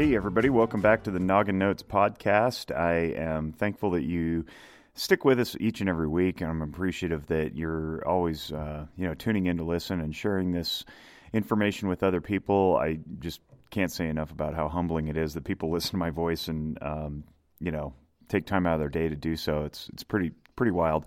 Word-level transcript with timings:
Hey, 0.00 0.16
everybody, 0.16 0.48
welcome 0.48 0.80
back 0.80 1.02
to 1.02 1.10
the 1.10 1.18
Noggin 1.20 1.58
Notes 1.58 1.82
podcast. 1.82 2.74
I 2.74 3.12
am 3.20 3.52
thankful 3.52 3.90
that 3.90 4.02
you 4.02 4.46
stick 4.94 5.26
with 5.26 5.38
us 5.38 5.54
each 5.60 5.80
and 5.80 5.90
every 5.90 6.08
week, 6.08 6.40
and 6.40 6.48
I'm 6.48 6.62
appreciative 6.62 7.26
that 7.26 7.54
you're 7.54 8.02
always, 8.08 8.50
uh, 8.50 8.86
you 8.96 9.06
know, 9.06 9.12
tuning 9.12 9.44
in 9.44 9.58
to 9.58 9.62
listen 9.62 10.00
and 10.00 10.16
sharing 10.16 10.52
this 10.52 10.86
information 11.34 11.86
with 11.88 12.02
other 12.02 12.22
people. 12.22 12.78
I 12.80 13.00
just 13.18 13.42
can't 13.68 13.92
say 13.92 14.08
enough 14.08 14.30
about 14.30 14.54
how 14.54 14.70
humbling 14.70 15.08
it 15.08 15.18
is 15.18 15.34
that 15.34 15.44
people 15.44 15.70
listen 15.74 15.90
to 15.90 15.96
my 15.98 16.08
voice 16.08 16.48
and, 16.48 16.78
um, 16.80 17.24
you 17.58 17.70
know, 17.70 17.92
take 18.26 18.46
time 18.46 18.66
out 18.66 18.72
of 18.72 18.80
their 18.80 18.88
day 18.88 19.10
to 19.10 19.16
do 19.16 19.36
so. 19.36 19.64
It's 19.64 19.90
it's 19.92 20.02
pretty 20.02 20.30
pretty 20.56 20.72
wild. 20.72 21.04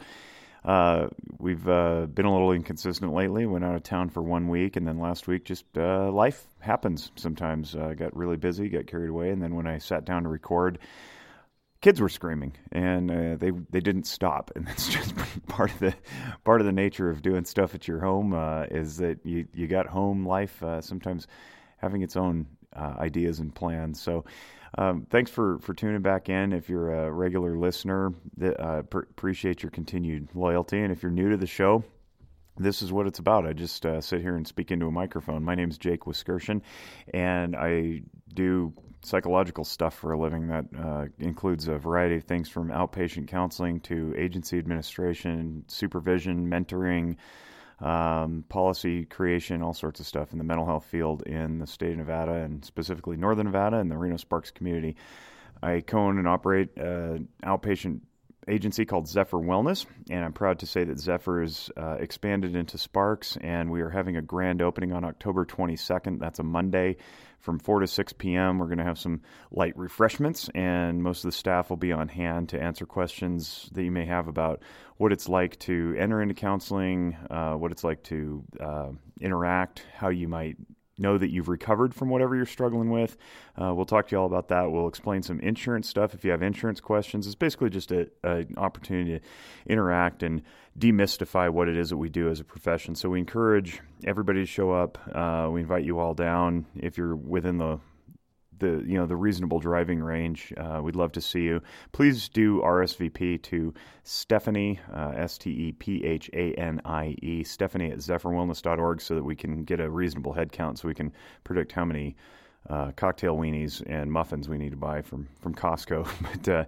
Uh, 0.66 1.08
we've 1.40 1.68
uh, 1.68 2.06
been 2.06 2.26
a 2.26 2.32
little 2.32 2.54
inconsistent 2.54 3.14
lately. 3.14 3.46
Went 3.46 3.66
out 3.66 3.76
of 3.76 3.84
town 3.84 4.10
for 4.10 4.22
one 4.22 4.48
week, 4.48 4.76
and 4.78 4.88
then 4.88 4.98
last 4.98 5.28
week, 5.28 5.44
just 5.44 5.66
uh, 5.78 6.10
life 6.10 6.46
happens 6.60 7.12
sometimes. 7.16 7.76
I 7.76 7.96
got 7.96 8.16
really 8.16 8.38
busy, 8.38 8.70
got 8.70 8.88
carried 8.88 9.10
away, 9.10 9.30
and 9.32 9.42
then 9.42 9.56
when 9.56 9.68
I 9.68 9.80
sat 9.80 10.06
down 10.06 10.24
to 10.24 10.30
record, 10.30 10.80
kids 11.82 12.00
were 12.00 12.08
screaming, 12.08 12.54
and 12.72 13.12
uh, 13.12 13.36
they 13.36 13.52
they 13.72 13.82
didn't 13.82 14.08
stop. 14.08 14.52
And 14.56 14.66
that's 14.68 14.88
just 14.88 15.14
part 15.48 15.72
of 15.72 15.80
the 15.80 15.94
part 16.46 16.62
of 16.62 16.66
the 16.66 16.72
nature 16.72 17.10
of 17.10 17.22
doing 17.22 17.44
stuff 17.44 17.76
at 17.76 17.88
your 17.88 18.00
home 18.00 18.34
uh, 18.34 18.64
is 18.72 18.98
that 18.98 19.26
you 19.26 19.48
you 19.54 19.68
got 19.68 19.88
home 19.88 20.26
life 20.26 20.64
uh, 20.64 20.80
sometimes 20.80 21.28
having 21.78 22.02
its 22.02 22.16
own 22.16 22.48
ideas 22.76 23.40
and 23.40 23.54
plans. 23.54 24.02
So. 24.02 24.24
Um, 24.76 25.06
thanks 25.10 25.30
for, 25.30 25.60
for 25.60 25.74
tuning 25.74 26.02
back 26.02 26.30
in. 26.30 26.52
If 26.52 26.70
you're 26.70 26.92
a 26.92 27.12
regular 27.12 27.58
listener, 27.58 28.12
uh, 28.42 28.82
pr- 28.84 29.00
appreciate 29.00 29.62
your 29.62 29.70
continued 29.70 30.30
loyalty. 30.34 30.82
And 30.82 30.92
if 30.92 31.04
you're 31.04 31.12
new 31.12 31.30
to 31.30 31.38
the 31.38 31.48
show, 31.48 31.84
this 32.58 32.82
is 32.82 32.92
what 32.92 33.08
it's 33.08 33.20
about. 33.20 33.48
I 33.48 33.54
just 33.54 33.86
uh, 33.86 34.02
sit 34.02 34.22
here 34.22 34.36
and 34.36 34.48
speak 34.48 34.72
into 34.72 34.88
a 34.88 34.92
microphone. 34.92 35.44
My 35.44 35.56
name 35.56 35.70
is 35.70 35.78
Jake 35.78 36.02
Wiskerchen, 36.02 36.62
and 37.14 37.56
I 37.56 38.02
do 38.34 38.74
psychological 39.04 39.64
stuff 39.64 39.96
for 39.96 40.14
a 40.14 40.20
living 40.20 40.48
that 40.48 40.66
uh, 40.78 41.06
includes 41.20 41.68
a 41.68 41.78
variety 41.78 42.16
of 42.16 42.24
things 42.24 42.50
from 42.50 42.70
outpatient 42.70 43.28
counseling 43.28 43.80
to 43.82 44.14
agency 44.18 44.58
administration, 44.58 45.66
supervision, 45.68 46.48
mentoring, 46.50 47.18
um, 47.84 48.46
policy 48.48 49.04
creation, 49.04 49.62
all 49.62 49.74
sorts 49.74 50.00
of 50.00 50.08
stuff 50.08 50.32
in 50.32 50.38
the 50.38 50.44
mental 50.44 50.66
health 50.66 50.86
field 50.86 51.24
in 51.24 51.60
the 51.60 51.68
state 51.68 51.92
of 51.92 51.98
Nevada 51.98 52.34
and 52.34 52.64
specifically 52.64 53.18
Northern 53.18 53.46
Nevada 53.46 53.78
and 53.78 53.92
the 53.92 53.98
Reno 53.98 54.16
Sparks 54.16 54.52
community. 54.52 54.96
I 55.62 55.82
co 55.82 56.00
own 56.00 56.18
and 56.18 56.28
operate 56.28 56.78
an 56.78 57.28
outpatient 57.44 58.00
agency 58.48 58.86
called 58.86 59.08
Zephyr 59.08 59.38
Wellness, 59.38 59.86
and 60.10 60.24
I'm 60.24 60.34
proud 60.34 60.60
to 60.60 60.66
say 60.66 60.86
that 60.86 61.00
Zephyr 61.00 61.44
is 61.44 61.70
uh, 61.76 61.98
expanded 62.00 62.56
into 62.56 62.78
Sparks, 62.78 63.38
and 63.42 63.70
we 63.70 63.82
are 63.82 63.90
having 63.90 64.16
a 64.16 64.22
grand 64.22 64.62
opening 64.62 64.94
on 64.94 65.04
October 65.04 65.46
22nd. 65.46 66.20
That's 66.20 66.40
a 66.40 66.44
Monday 66.44 66.98
from 67.44 67.60
4 67.60 67.82
to 67.82 67.88
6 67.88 68.14
p.m. 68.14 68.58
We're 68.58 68.68
going 68.68 68.78
to 68.78 68.86
have 68.86 68.98
some 68.98 69.22
light 69.52 69.78
refreshments, 69.78 70.50
and 70.56 71.04
most 71.04 71.26
of 71.26 71.28
the 71.28 71.38
staff 71.38 71.70
will 71.70 71.78
be 71.78 71.92
on 71.92 72.08
hand 72.08 72.50
to 72.50 72.62
answer 72.62 72.86
questions 72.86 73.70
that 73.74 73.84
you 73.84 73.92
may 73.92 74.06
have 74.06 74.30
about 74.30 74.64
what 74.96 75.12
it's 75.12 75.28
like 75.28 75.60
to 75.60 75.94
enter 76.00 76.22
into 76.22 76.34
counseling, 76.34 77.18
uh, 77.30 77.54
what 77.54 77.72
it's 77.74 77.84
like 77.84 78.02
to 78.04 78.44
uh, 78.62 78.92
interact, 79.20 79.86
how 79.94 80.08
you 80.08 80.30
might 80.30 80.56
know 80.98 81.18
that 81.18 81.32
you've 81.32 81.50
recovered 81.50 81.94
from 81.94 82.10
whatever 82.10 82.36
you're 82.36 82.46
struggling 82.46 82.90
with. 82.90 83.18
Uh, 83.60 83.74
we'll 83.74 83.86
talk 83.86 84.08
to 84.08 84.16
you 84.16 84.20
all 84.20 84.28
about 84.28 84.48
that. 84.50 84.72
We'll 84.72 84.88
explain 84.88 85.24
some 85.24 85.40
insurance 85.40 85.90
stuff 85.90 86.14
if 86.14 86.24
you 86.24 86.32
have 86.32 86.42
insurance 86.42 86.80
questions. 86.80 87.26
It's 87.26 87.36
basically 87.36 87.70
just 87.70 87.92
a 87.92 88.10
an 88.24 88.54
opportunity 88.58 89.20
to 89.20 89.26
interact 89.66 90.24
and 90.24 90.44
demystify 90.78 91.50
what 91.50 91.68
it 91.68 91.78
is 91.78 91.90
that 91.90 91.98
we 91.98 92.10
do 92.10 92.30
as 92.30 92.40
a 92.40 92.44
profession. 92.44 92.96
So 92.96 93.10
we 93.10 93.20
encourage 93.20 93.80
everybody 94.06 94.42
to 94.42 94.46
show 94.46 94.72
up. 94.72 94.98
Uh, 95.14 95.50
we 95.52 95.62
invite 95.62 95.84
you 95.84 96.00
all 96.00 96.14
down 96.14 96.66
if 96.76 96.98
you're 96.98 97.16
within 97.16 97.58
the 97.58 97.80
the 98.64 98.84
you 98.88 98.98
know 98.98 99.06
the 99.06 99.16
reasonable 99.16 99.60
driving 99.60 100.02
range. 100.02 100.54
Uh, 100.58 100.80
we'd 100.82 100.96
love 100.96 101.12
to 101.14 101.22
see 101.22 101.42
you. 101.42 101.62
Please 101.92 102.30
do 102.30 102.62
RSVP 102.62 103.42
to 103.44 103.74
Stephanie 104.04 104.80
uh, 104.94 105.14
S 105.16 105.38
T 105.38 105.50
E 105.52 105.72
P 105.74 106.04
H 106.04 106.30
A 106.34 106.54
N 106.54 106.82
I 106.86 107.16
E 107.22 107.44
Stephanie 107.44 107.92
at 107.92 107.98
zephyrwellness.org 108.00 109.02
so 109.02 109.16
that 109.16 109.24
we 109.24 109.36
can 109.36 109.64
get 109.64 109.80
a 109.80 109.90
reasonable 109.90 110.34
head 110.34 110.52
count 110.52 110.80
so 110.80 110.88
we 110.88 110.94
can 110.94 111.12
predict 111.44 111.72
how 111.74 111.86
many 111.86 112.16
uh, 112.70 112.92
cocktail 112.96 113.36
weenies 113.38 113.84
and 113.86 114.12
muffins 114.12 114.48
we 114.48 114.58
need 114.58 114.72
to 114.72 114.78
buy 114.78 115.02
from 115.02 115.28
from 115.42 115.54
Costco. 115.54 116.08
but 116.44 116.50
uh, 116.50 116.66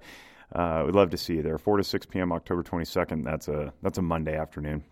uh, 0.58 0.84
we'd 0.86 0.96
love 0.96 1.09
to 1.12 1.18
see 1.18 1.36
you 1.36 1.41
there. 1.41 1.58
Four 1.58 1.78
to 1.78 1.84
six 1.84 2.06
p.m. 2.06 2.31
October 2.31 2.64
twenty 2.64 2.86
second. 2.86 3.24
That's 3.24 3.47
a 3.47 3.74
that's 3.81 3.97
a 3.97 4.03
Monday 4.03 4.36
afternoon. 4.36 4.84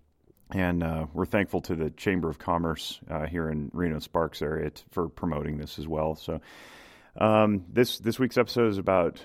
And 0.51 0.83
uh, 0.83 1.07
we're 1.13 1.25
thankful 1.25 1.61
to 1.61 1.75
the 1.75 1.89
Chamber 1.91 2.29
of 2.29 2.37
Commerce 2.37 2.99
uh, 3.09 3.25
here 3.25 3.49
in 3.49 3.71
Reno 3.73 3.99
Sparks 3.99 4.41
area 4.41 4.69
t- 4.69 4.83
for 4.91 5.09
promoting 5.09 5.57
this 5.57 5.79
as 5.79 5.87
well. 5.87 6.15
So, 6.15 6.41
um, 7.17 7.65
this 7.71 7.99
this 7.99 8.19
week's 8.19 8.37
episode 8.37 8.69
is 8.69 8.77
about 8.77 9.23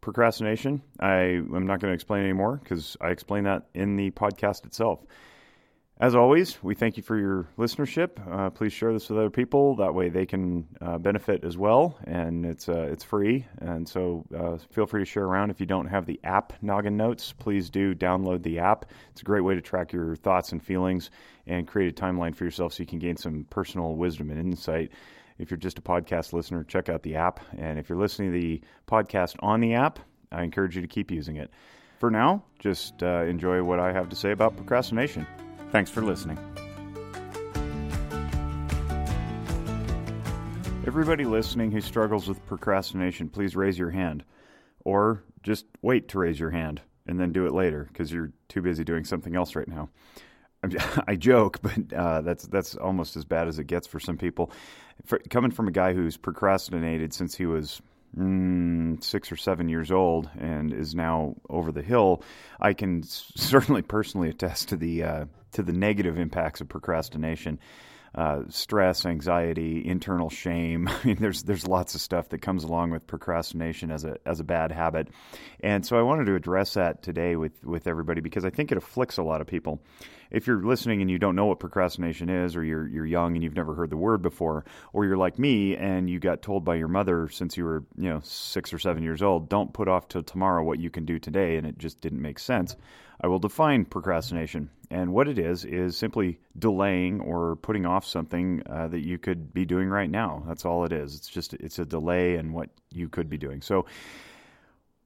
procrastination. 0.00 0.82
I 1.00 1.14
am 1.14 1.66
not 1.66 1.80
going 1.80 1.90
to 1.90 1.94
explain 1.94 2.22
anymore 2.22 2.60
because 2.62 2.96
I 3.00 3.08
explain 3.08 3.44
that 3.44 3.66
in 3.74 3.96
the 3.96 4.10
podcast 4.12 4.64
itself. 4.64 5.00
As 5.98 6.14
always, 6.14 6.62
we 6.62 6.74
thank 6.74 6.98
you 6.98 7.02
for 7.02 7.18
your 7.18 7.48
listenership. 7.56 8.20
Uh, 8.30 8.50
please 8.50 8.74
share 8.74 8.92
this 8.92 9.08
with 9.08 9.18
other 9.18 9.30
people. 9.30 9.76
That 9.76 9.94
way, 9.94 10.10
they 10.10 10.26
can 10.26 10.68
uh, 10.78 10.98
benefit 10.98 11.42
as 11.42 11.56
well, 11.56 11.98
and 12.04 12.44
it's 12.44 12.68
uh, 12.68 12.88
it's 12.92 13.02
free. 13.02 13.46
And 13.58 13.88
so, 13.88 14.26
uh, 14.36 14.58
feel 14.72 14.84
free 14.84 15.00
to 15.00 15.06
share 15.06 15.24
around. 15.24 15.50
If 15.50 15.58
you 15.58 15.64
don't 15.64 15.86
have 15.86 16.04
the 16.04 16.20
app 16.22 16.52
Noggin 16.60 16.98
Notes, 16.98 17.32
please 17.32 17.70
do 17.70 17.94
download 17.94 18.42
the 18.42 18.58
app. 18.58 18.84
It's 19.12 19.22
a 19.22 19.24
great 19.24 19.40
way 19.40 19.54
to 19.54 19.62
track 19.62 19.94
your 19.94 20.16
thoughts 20.16 20.52
and 20.52 20.62
feelings 20.62 21.10
and 21.46 21.66
create 21.66 21.98
a 21.98 22.02
timeline 22.02 22.36
for 22.36 22.44
yourself, 22.44 22.74
so 22.74 22.82
you 22.82 22.86
can 22.86 22.98
gain 22.98 23.16
some 23.16 23.46
personal 23.48 23.94
wisdom 23.94 24.30
and 24.30 24.38
insight 24.38 24.92
if 25.38 25.50
you're 25.50 25.58
just 25.58 25.78
a 25.78 25.82
podcast 25.82 26.32
listener, 26.32 26.64
check 26.64 26.88
out 26.88 27.02
the 27.02 27.16
app. 27.16 27.40
And 27.58 27.78
if 27.78 27.88
you're 27.88 27.98
listening 27.98 28.32
to 28.32 28.38
the 28.38 28.62
podcast 28.86 29.36
on 29.40 29.60
the 29.60 29.74
app, 29.74 29.98
I 30.32 30.42
encourage 30.42 30.76
you 30.76 30.82
to 30.82 30.88
keep 30.88 31.10
using 31.10 31.36
it. 31.36 31.50
For 31.98 32.10
now, 32.10 32.44
just 32.58 33.02
uh, 33.02 33.24
enjoy 33.24 33.62
what 33.62 33.80
I 33.80 33.92
have 33.92 34.08
to 34.10 34.16
say 34.16 34.32
about 34.32 34.56
procrastination. 34.56 35.26
Thanks 35.70 35.90
for 35.90 36.02
listening. 36.02 36.38
Everybody 40.86 41.24
listening 41.24 41.72
who 41.72 41.80
struggles 41.80 42.28
with 42.28 42.44
procrastination, 42.46 43.28
please 43.28 43.56
raise 43.56 43.78
your 43.78 43.90
hand. 43.90 44.24
Or 44.84 45.24
just 45.42 45.66
wait 45.82 46.08
to 46.08 46.18
raise 46.18 46.38
your 46.38 46.50
hand 46.50 46.80
and 47.06 47.18
then 47.18 47.32
do 47.32 47.46
it 47.46 47.52
later 47.52 47.88
because 47.92 48.12
you're 48.12 48.32
too 48.48 48.62
busy 48.62 48.84
doing 48.84 49.04
something 49.04 49.34
else 49.34 49.56
right 49.56 49.66
now. 49.66 49.88
I 51.06 51.16
joke, 51.16 51.60
but 51.62 51.92
uh, 51.92 52.20
that's 52.22 52.46
that's 52.46 52.74
almost 52.74 53.16
as 53.16 53.24
bad 53.24 53.48
as 53.48 53.58
it 53.58 53.64
gets 53.64 53.86
for 53.86 54.00
some 54.00 54.16
people. 54.16 54.50
For, 55.04 55.18
coming 55.30 55.50
from 55.50 55.68
a 55.68 55.72
guy 55.72 55.92
who's 55.92 56.16
procrastinated 56.16 57.12
since 57.12 57.34
he 57.34 57.46
was 57.46 57.80
mm, 58.16 59.02
six 59.02 59.30
or 59.30 59.36
seven 59.36 59.68
years 59.68 59.90
old 59.90 60.30
and 60.38 60.72
is 60.72 60.94
now 60.94 61.36
over 61.48 61.72
the 61.72 61.82
hill, 61.82 62.22
I 62.60 62.72
can 62.72 63.02
certainly 63.04 63.82
personally 63.82 64.28
attest 64.28 64.68
to 64.68 64.76
the 64.76 65.02
uh, 65.02 65.24
to 65.52 65.62
the 65.62 65.72
negative 65.72 66.18
impacts 66.18 66.60
of 66.60 66.68
procrastination. 66.68 67.58
Uh, 68.16 68.44
stress, 68.48 69.04
anxiety, 69.04 69.86
internal 69.86 70.30
shame. 70.30 70.88
I 70.88 71.06
mean, 71.06 71.16
there's 71.20 71.42
there's 71.42 71.68
lots 71.68 71.94
of 71.94 72.00
stuff 72.00 72.30
that 72.30 72.40
comes 72.40 72.64
along 72.64 72.90
with 72.90 73.06
procrastination 73.06 73.90
as 73.90 74.04
a 74.04 74.16
as 74.24 74.40
a 74.40 74.44
bad 74.44 74.72
habit, 74.72 75.08
and 75.60 75.84
so 75.84 75.98
I 75.98 76.02
wanted 76.02 76.24
to 76.26 76.34
address 76.34 76.74
that 76.74 77.02
today 77.02 77.36
with 77.36 77.62
with 77.62 77.86
everybody 77.86 78.22
because 78.22 78.46
I 78.46 78.50
think 78.50 78.72
it 78.72 78.78
afflicts 78.78 79.18
a 79.18 79.22
lot 79.22 79.42
of 79.42 79.46
people 79.46 79.82
if 80.30 80.46
you're 80.46 80.62
listening 80.62 81.00
and 81.00 81.10
you 81.10 81.18
don't 81.18 81.36
know 81.36 81.46
what 81.46 81.60
procrastination 81.60 82.28
is, 82.28 82.56
or 82.56 82.64
you're 82.64 82.86
you're 82.88 83.06
young 83.06 83.34
and 83.34 83.42
you've 83.42 83.54
never 83.54 83.74
heard 83.74 83.90
the 83.90 83.96
word 83.96 84.22
before, 84.22 84.64
or 84.92 85.04
you're 85.04 85.16
like 85.16 85.38
me 85.38 85.76
and 85.76 86.10
you 86.10 86.18
got 86.18 86.42
told 86.42 86.64
by 86.64 86.74
your 86.74 86.88
mother 86.88 87.28
since 87.28 87.56
you 87.56 87.64
were 87.64 87.84
you 87.96 88.08
know 88.08 88.20
six 88.22 88.72
or 88.72 88.78
seven 88.78 89.02
years 89.02 89.22
old, 89.22 89.48
don't 89.48 89.72
put 89.72 89.88
off 89.88 90.08
till 90.08 90.22
tomorrow 90.22 90.62
what 90.62 90.80
you 90.80 90.90
can 90.90 91.04
do 91.04 91.18
today, 91.18 91.56
and 91.56 91.66
it 91.66 91.78
just 91.78 92.00
didn't 92.00 92.22
make 92.22 92.38
sense. 92.38 92.76
I 93.20 93.28
will 93.28 93.38
define 93.38 93.86
procrastination, 93.86 94.68
and 94.90 95.12
what 95.12 95.28
it 95.28 95.38
is 95.38 95.64
is 95.64 95.96
simply 95.96 96.40
delaying 96.58 97.20
or 97.20 97.56
putting 97.56 97.86
off 97.86 98.06
something 98.06 98.62
uh, 98.68 98.88
that 98.88 99.00
you 99.00 99.18
could 99.18 99.52
be 99.52 99.64
doing 99.64 99.88
right 99.88 100.10
now. 100.10 100.42
That's 100.46 100.64
all 100.64 100.84
it 100.84 100.92
is. 100.92 101.14
It's 101.14 101.28
just 101.28 101.54
it's 101.54 101.78
a 101.78 101.84
delay 101.84 102.36
in 102.36 102.52
what 102.52 102.70
you 102.90 103.08
could 103.08 103.28
be 103.28 103.38
doing. 103.38 103.60
So 103.62 103.86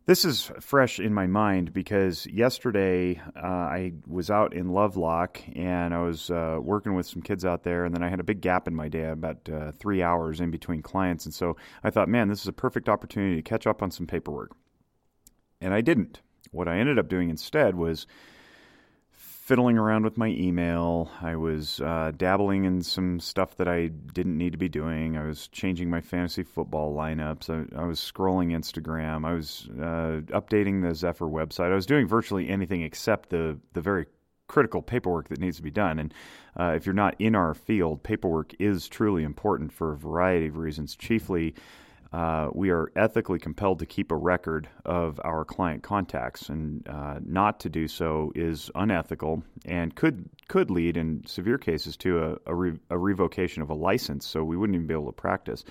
this 0.06 0.24
is 0.24 0.50
fresh 0.60 0.98
in 0.98 1.14
my 1.14 1.26
mind 1.26 1.72
because 1.72 2.26
yesterday 2.26 3.20
uh, 3.36 3.46
I 3.46 3.92
was 4.08 4.28
out 4.28 4.54
in 4.54 4.70
Lovelock 4.70 5.40
and 5.54 5.94
I 5.94 6.02
was 6.02 6.30
uh, 6.30 6.58
working 6.60 6.94
with 6.94 7.06
some 7.06 7.22
kids 7.22 7.44
out 7.44 7.62
there, 7.62 7.84
and 7.84 7.94
then 7.94 8.02
I 8.02 8.08
had 8.08 8.18
a 8.18 8.24
big 8.24 8.40
gap 8.40 8.66
in 8.66 8.74
my 8.74 8.88
day, 8.88 9.04
about 9.04 9.48
uh, 9.48 9.72
three 9.72 10.02
hours 10.02 10.40
in 10.40 10.50
between 10.50 10.82
clients. 10.82 11.26
And 11.26 11.34
so 11.34 11.56
I 11.84 11.90
thought, 11.90 12.08
man, 12.08 12.28
this 12.28 12.40
is 12.40 12.48
a 12.48 12.52
perfect 12.52 12.88
opportunity 12.88 13.36
to 13.36 13.42
catch 13.42 13.66
up 13.66 13.82
on 13.82 13.90
some 13.90 14.06
paperwork. 14.06 14.50
And 15.60 15.72
I 15.72 15.80
didn't. 15.80 16.20
What 16.50 16.66
I 16.66 16.78
ended 16.78 16.98
up 16.98 17.08
doing 17.08 17.30
instead 17.30 17.76
was 17.76 18.06
fiddling 19.50 19.78
around 19.78 20.04
with 20.04 20.16
my 20.16 20.28
email. 20.28 21.10
I 21.20 21.34
was 21.34 21.80
uh, 21.80 22.12
dabbling 22.16 22.66
in 22.66 22.82
some 22.82 23.18
stuff 23.18 23.56
that 23.56 23.66
I 23.66 23.88
didn't 23.88 24.38
need 24.38 24.52
to 24.52 24.58
be 24.58 24.68
doing. 24.68 25.16
I 25.16 25.24
was 25.24 25.48
changing 25.48 25.90
my 25.90 26.00
fantasy 26.00 26.44
football 26.44 26.94
lineups. 26.94 27.50
I, 27.50 27.82
I 27.82 27.84
was 27.84 27.98
scrolling 27.98 28.52
Instagram. 28.52 29.26
I 29.26 29.32
was 29.34 29.68
uh, 29.72 30.20
updating 30.38 30.88
the 30.88 30.94
Zephyr 30.94 31.26
website. 31.26 31.72
I 31.72 31.74
was 31.74 31.84
doing 31.84 32.06
virtually 32.06 32.48
anything 32.48 32.82
except 32.82 33.30
the 33.30 33.58
the 33.72 33.80
very 33.80 34.06
critical 34.46 34.82
paperwork 34.82 35.28
that 35.30 35.40
needs 35.40 35.56
to 35.56 35.64
be 35.64 35.70
done. 35.72 35.98
And 35.98 36.14
uh, 36.56 36.74
if 36.76 36.86
you're 36.86 36.92
not 36.92 37.16
in 37.18 37.34
our 37.34 37.54
field, 37.54 38.04
paperwork 38.04 38.54
is 38.60 38.86
truly 38.86 39.24
important 39.24 39.72
for 39.72 39.94
a 39.94 39.96
variety 39.96 40.46
of 40.46 40.58
reasons. 40.58 40.94
Chiefly, 40.94 41.56
uh, 42.12 42.48
we 42.52 42.70
are 42.70 42.90
ethically 42.96 43.38
compelled 43.38 43.78
to 43.78 43.86
keep 43.86 44.10
a 44.10 44.16
record 44.16 44.68
of 44.84 45.20
our 45.24 45.44
client 45.44 45.82
contacts, 45.82 46.48
and 46.48 46.88
uh, 46.88 47.20
not 47.24 47.60
to 47.60 47.68
do 47.68 47.86
so 47.86 48.32
is 48.34 48.70
unethical 48.74 49.44
and 49.64 49.94
could 49.94 50.28
could 50.48 50.70
lead, 50.70 50.96
in 50.96 51.24
severe 51.26 51.58
cases, 51.58 51.96
to 51.98 52.18
a, 52.18 52.50
a, 52.50 52.54
re- 52.54 52.78
a 52.90 52.98
revocation 52.98 53.62
of 53.62 53.70
a 53.70 53.74
license. 53.74 54.26
So 54.26 54.42
we 54.42 54.56
wouldn't 54.56 54.74
even 54.74 54.88
be 54.88 54.94
able 54.94 55.06
to 55.06 55.12
practice. 55.12 55.64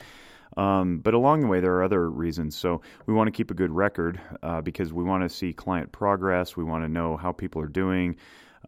Um, 0.56 1.00
but 1.00 1.13
along 1.13 1.41
the 1.41 1.47
way, 1.47 1.59
there 1.59 1.75
are 1.75 1.83
other 1.83 2.09
reasons. 2.09 2.56
So 2.56 2.81
we 3.06 3.13
want 3.13 3.27
to 3.27 3.31
keep 3.31 3.51
a 3.51 3.53
good 3.53 3.71
record 3.71 4.19
uh, 4.42 4.62
because 4.62 4.92
we 4.92 5.03
want 5.03 5.24
to 5.24 5.30
see 5.30 5.53
client 5.53 5.92
progress. 5.92 6.56
We 6.56 6.63
want 6.63 6.83
to 6.85 6.89
know 6.89 7.18
how 7.18 7.33
people 7.33 7.62
are 7.62 7.68
doing. 7.68 8.15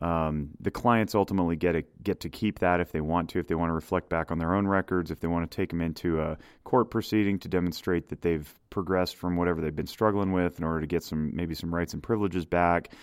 Um, 0.02 0.50
the 0.60 0.72
clients 0.72 1.14
ultimately 1.14 1.56
get 1.56 1.76
a, 1.76 1.84
get 2.02 2.22
to 2.22 2.30
keep 2.30 2.60
that 2.60 2.80
if 2.80 2.92
they 2.92 3.02
want 3.02 3.30
to, 3.30 3.40
if 3.40 3.48
they 3.48 3.54
want 3.54 3.70
to 3.70 3.74
reflect 3.74 4.10
back 4.10 4.32
on 4.32 4.40
their 4.40 4.56
own 4.56 4.68
records, 4.68 5.12
if 5.12 5.20
they 5.20 5.28
want 5.28 5.50
to 5.50 5.56
take 5.56 5.70
them 5.70 5.82
into 5.82 6.20
a 6.20 6.38
court 6.64 6.90
proceeding 6.90 7.38
to 7.40 7.48
demonstrate 7.48 8.10
that 8.10 8.22
they've 8.22 8.52
progressed 8.72 9.16
from 9.16 9.36
whatever 9.36 9.62
they've 9.62 9.76
been 9.76 9.86
struggling 9.86 10.32
with 10.32 10.58
in 10.58 10.66
order 10.66 10.82
to 10.82 10.88
get 10.88 11.04
some 11.04 11.36
maybe 11.36 11.54
some 11.54 11.74
rights 11.74 11.94
and 11.94 12.02
privileges 12.02 12.46
back. 12.46 12.94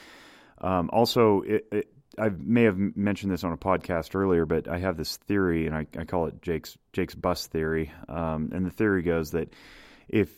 Um, 0.61 0.91
also, 0.93 1.43
it, 1.43 1.69
it, 1.71 1.93
I 2.19 2.31
may 2.31 2.65
have 2.65 2.77
mentioned 2.77 3.33
this 3.33 3.45
on 3.45 3.53
a 3.53 3.57
podcast 3.57 4.17
earlier, 4.17 4.45
but 4.45 4.67
I 4.67 4.79
have 4.79 4.97
this 4.97 5.17
theory, 5.19 5.67
and 5.67 5.77
I, 5.77 5.87
I 5.97 6.05
call 6.05 6.27
it 6.27 6.43
Jake's 6.43 6.77
Jake's 6.93 7.15
bus 7.15 7.47
theory. 7.47 7.93
Um, 8.09 8.51
and 8.53 8.67
the 8.67 8.71
theory 8.71 9.03
goes 9.03 9.31
that 9.33 9.53
if 10.09 10.31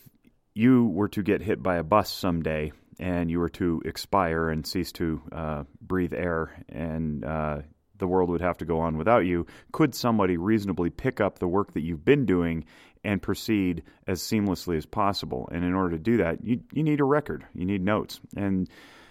you 0.53 0.85
were 0.85 1.07
to 1.07 1.23
get 1.23 1.41
hit 1.41 1.63
by 1.63 1.77
a 1.77 1.83
bus 1.83 2.11
someday 2.11 2.71
and 2.99 3.29
you 3.29 3.39
were 3.39 3.49
to 3.49 3.81
expire 3.85 4.49
and 4.49 4.65
cease 4.65 4.91
to 4.93 5.21
uh, 5.31 5.63
breathe 5.81 6.13
air, 6.13 6.63
and 6.69 7.23
uh, 7.23 7.59
the 7.97 8.07
world 8.07 8.29
would 8.29 8.41
have 8.41 8.57
to 8.57 8.65
go 8.65 8.79
on 8.79 8.97
without 8.97 9.25
you, 9.25 9.45
could 9.71 9.95
somebody 9.95 10.37
reasonably 10.37 10.89
pick 10.89 11.21
up 11.21 11.39
the 11.39 11.47
work 11.47 11.73
that 11.73 11.81
you've 11.81 12.03
been 12.03 12.25
doing 12.25 12.65
and 13.03 13.21
proceed 13.21 13.83
as 14.07 14.21
seamlessly 14.21 14.77
as 14.77 14.85
possible? 14.85 15.47
And 15.51 15.63
in 15.63 15.73
order 15.73 15.91
to 15.91 16.03
do 16.03 16.17
that, 16.17 16.43
you 16.43 16.61
you 16.73 16.83
need 16.83 16.99
a 16.99 17.05
record, 17.05 17.45
you 17.53 17.65
need 17.65 17.83
notes, 17.83 18.19
and 18.35 18.69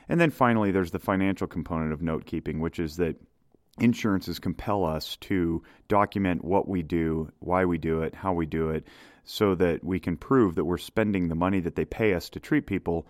and 0.08 0.20
then 0.20 0.30
finally, 0.30 0.72
there's 0.72 0.90
the 0.90 0.98
financial 0.98 1.46
component 1.46 1.92
of 1.92 2.02
note 2.02 2.26
keeping, 2.26 2.60
which 2.60 2.80
is 2.80 2.96
that 2.96 3.16
insurances 3.78 4.38
compel 4.38 4.84
us 4.84 5.16
to 5.16 5.62
document 5.88 6.44
what 6.44 6.68
we 6.68 6.82
do, 6.82 7.30
why 7.38 7.64
we 7.64 7.78
do 7.78 8.02
it, 8.02 8.14
how 8.14 8.32
we 8.32 8.44
do 8.44 8.70
it, 8.70 8.86
so 9.24 9.54
that 9.54 9.84
we 9.84 10.00
can 10.00 10.16
prove 10.16 10.56
that 10.56 10.64
we're 10.64 10.78
spending 10.78 11.28
the 11.28 11.34
money 11.34 11.60
that 11.60 11.76
they 11.76 11.84
pay 11.84 12.14
us 12.14 12.28
to 12.30 12.40
treat 12.40 12.66
people 12.66 13.06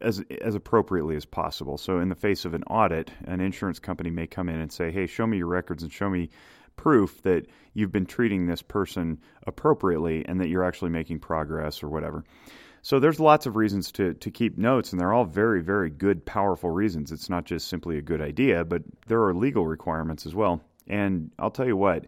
as 0.00 0.22
as 0.40 0.54
appropriately 0.54 1.16
as 1.16 1.24
possible. 1.24 1.78
So 1.78 1.98
in 1.98 2.08
the 2.08 2.14
face 2.14 2.44
of 2.44 2.54
an 2.54 2.64
audit, 2.64 3.10
an 3.24 3.40
insurance 3.40 3.78
company 3.78 4.10
may 4.10 4.26
come 4.26 4.48
in 4.48 4.60
and 4.60 4.72
say, 4.72 4.90
"Hey, 4.90 5.06
show 5.06 5.26
me 5.26 5.38
your 5.38 5.46
records 5.46 5.82
and 5.82 5.92
show 5.92 6.08
me 6.08 6.30
proof 6.76 7.22
that 7.22 7.46
you've 7.74 7.92
been 7.92 8.06
treating 8.06 8.46
this 8.46 8.62
person 8.62 9.18
appropriately 9.46 10.24
and 10.26 10.40
that 10.40 10.48
you're 10.48 10.64
actually 10.64 10.90
making 10.90 11.20
progress 11.20 11.82
or 11.82 11.88
whatever." 11.88 12.24
So 12.82 12.98
there's 12.98 13.20
lots 13.20 13.44
of 13.44 13.56
reasons 13.56 13.92
to, 13.92 14.14
to 14.14 14.30
keep 14.30 14.56
notes, 14.56 14.92
and 14.92 15.00
they're 15.00 15.12
all 15.12 15.26
very, 15.26 15.60
very 15.62 15.90
good, 15.90 16.24
powerful 16.24 16.70
reasons. 16.70 17.12
It's 17.12 17.28
not 17.28 17.44
just 17.44 17.68
simply 17.68 17.98
a 17.98 18.02
good 18.02 18.22
idea, 18.22 18.64
but 18.64 18.82
there 19.06 19.22
are 19.24 19.34
legal 19.34 19.66
requirements 19.66 20.24
as 20.24 20.34
well. 20.34 20.62
And 20.86 21.30
I'll 21.38 21.50
tell 21.50 21.66
you 21.66 21.76
what, 21.76 22.06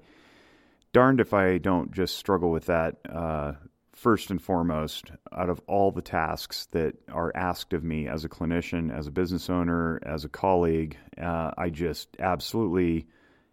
darned 0.94 1.20
if 1.20 1.34
I 1.34 1.58
don't 1.58 1.92
just 1.92 2.16
struggle 2.16 2.50
with 2.50 2.66
that 2.66 2.96
uh, 3.08 3.52
first 3.94 4.30
and 4.30 4.40
foremost 4.40 5.12
out 5.36 5.50
of 5.50 5.60
all 5.66 5.90
the 5.90 6.02
tasks 6.02 6.66
that 6.72 6.94
are 7.10 7.32
asked 7.34 7.72
of 7.72 7.84
me 7.84 8.08
as 8.08 8.24
a 8.24 8.28
clinician, 8.28 8.96
as 8.96 9.06
a 9.06 9.10
business 9.10 9.50
owner, 9.50 10.00
as 10.04 10.24
a 10.24 10.28
colleague. 10.28 10.96
Uh, 11.20 11.50
I 11.56 11.68
just 11.68 12.08
absolutely 12.18 13.06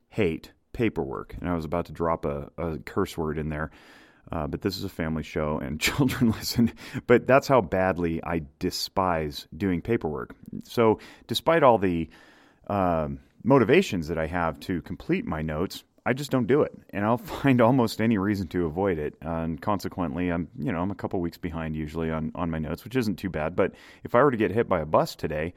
hate 0.10 0.52
paperwork. 0.74 1.36
And 1.40 1.50
I 1.50 1.56
was 1.56 1.66
about 1.66 1.86
to 1.86 1.92
drop 1.92 2.26
a, 2.26 2.50
a 2.58 2.78
curse 2.80 3.18
word 3.18 3.38
in 3.38 3.50
there. 3.50 3.72
Uh, 4.32 4.46
but 4.48 4.62
this 4.62 4.78
is 4.78 4.84
a 4.84 4.90
family 4.90 5.24
show 5.24 5.58
and 5.58 5.80
children 5.82 6.32
listen. 6.32 6.72
But 7.08 7.28
that's 7.28 7.48
how 7.48 7.62
badly 7.62 8.24
I 8.24 8.44
despise 8.60 9.48
doing 9.56 9.82
paperwork. 9.82 10.36
So, 10.64 11.00
despite 11.28 11.64
all 11.64 11.80
the 11.80 12.10
um, 12.68 13.20
motivations 13.44 14.08
that 14.10 14.18
I 14.18 14.28
have 14.28 14.60
to 14.62 14.82
complete 14.84 15.26
my 15.26 15.42
notes, 15.42 15.84
I 16.10 16.14
just 16.14 16.32
don't 16.32 16.48
do 16.48 16.64
it, 16.64 16.74
and 16.90 17.06
I'll 17.06 17.18
find 17.44 17.62
almost 17.62 18.02
any 18.02 18.18
reason 18.18 18.48
to 18.48 18.66
avoid 18.66 18.98
it. 18.98 19.14
And 19.22 19.62
consequently, 19.62 20.30
I'm 20.30 20.48
you 20.58 20.72
know 20.72 20.80
I'm 20.80 20.90
a 20.90 20.96
couple 20.96 21.22
weeks 21.22 21.38
behind 21.38 21.76
usually 21.76 22.10
on 22.10 22.32
on 22.34 22.50
my 22.50 22.58
notes, 22.58 22.84
which 22.84 22.96
isn't 22.96 23.18
too 23.18 23.30
bad. 23.30 23.56
But 23.56 23.74
if 24.04 24.16
I 24.16 24.24
were 24.24 24.32
to 24.32 24.38
get 24.38 24.50
hit 24.50 24.68
by 24.68 24.80
a 24.80 24.88
bus 24.88 25.16
today, 25.16 25.54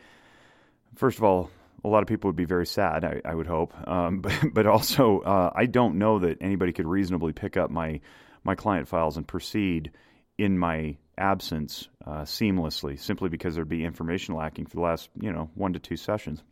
first 0.95 1.17
of 1.17 1.25
all, 1.25 1.49
a 1.83 1.89
lot 1.89 2.03
of 2.03 2.09
people 2.09 2.29
would 2.29 2.37
be 2.37 2.45
very 2.45 2.67
sad. 2.67 3.03
I, 3.03 3.23
I 3.25 3.35
would 3.35 3.47
hope, 3.47 3.73
um, 3.89 4.21
but 4.21 4.35
but 4.53 4.67
also 4.67 5.21
uh, 5.21 5.51
I 5.55 5.65
don't 5.65 5.97
know 5.97 6.19
that 6.19 6.43
anybody 6.43 6.73
could 6.73 6.87
reasonably 6.87 7.33
pick 7.33 7.57
up 7.57 7.71
my 7.71 8.01
my 8.45 8.55
client 8.55 8.89
files 8.89 9.17
and 9.17 9.27
proceed 9.27 9.93
in 10.37 10.59
my 10.59 10.97
absence 11.17 11.89
uh, 12.07 12.23
seamlessly, 12.23 12.99
simply 12.99 13.31
because 13.31 13.55
there'd 13.55 13.69
be 13.69 13.85
information 13.85 14.35
lacking 14.35 14.67
for 14.67 14.77
the 14.77 14.83
last, 14.83 15.09
you 15.19 15.33
know, 15.33 15.49
one 15.55 15.73
to 15.73 15.79
two 15.79 15.97
sessions. 15.97 16.43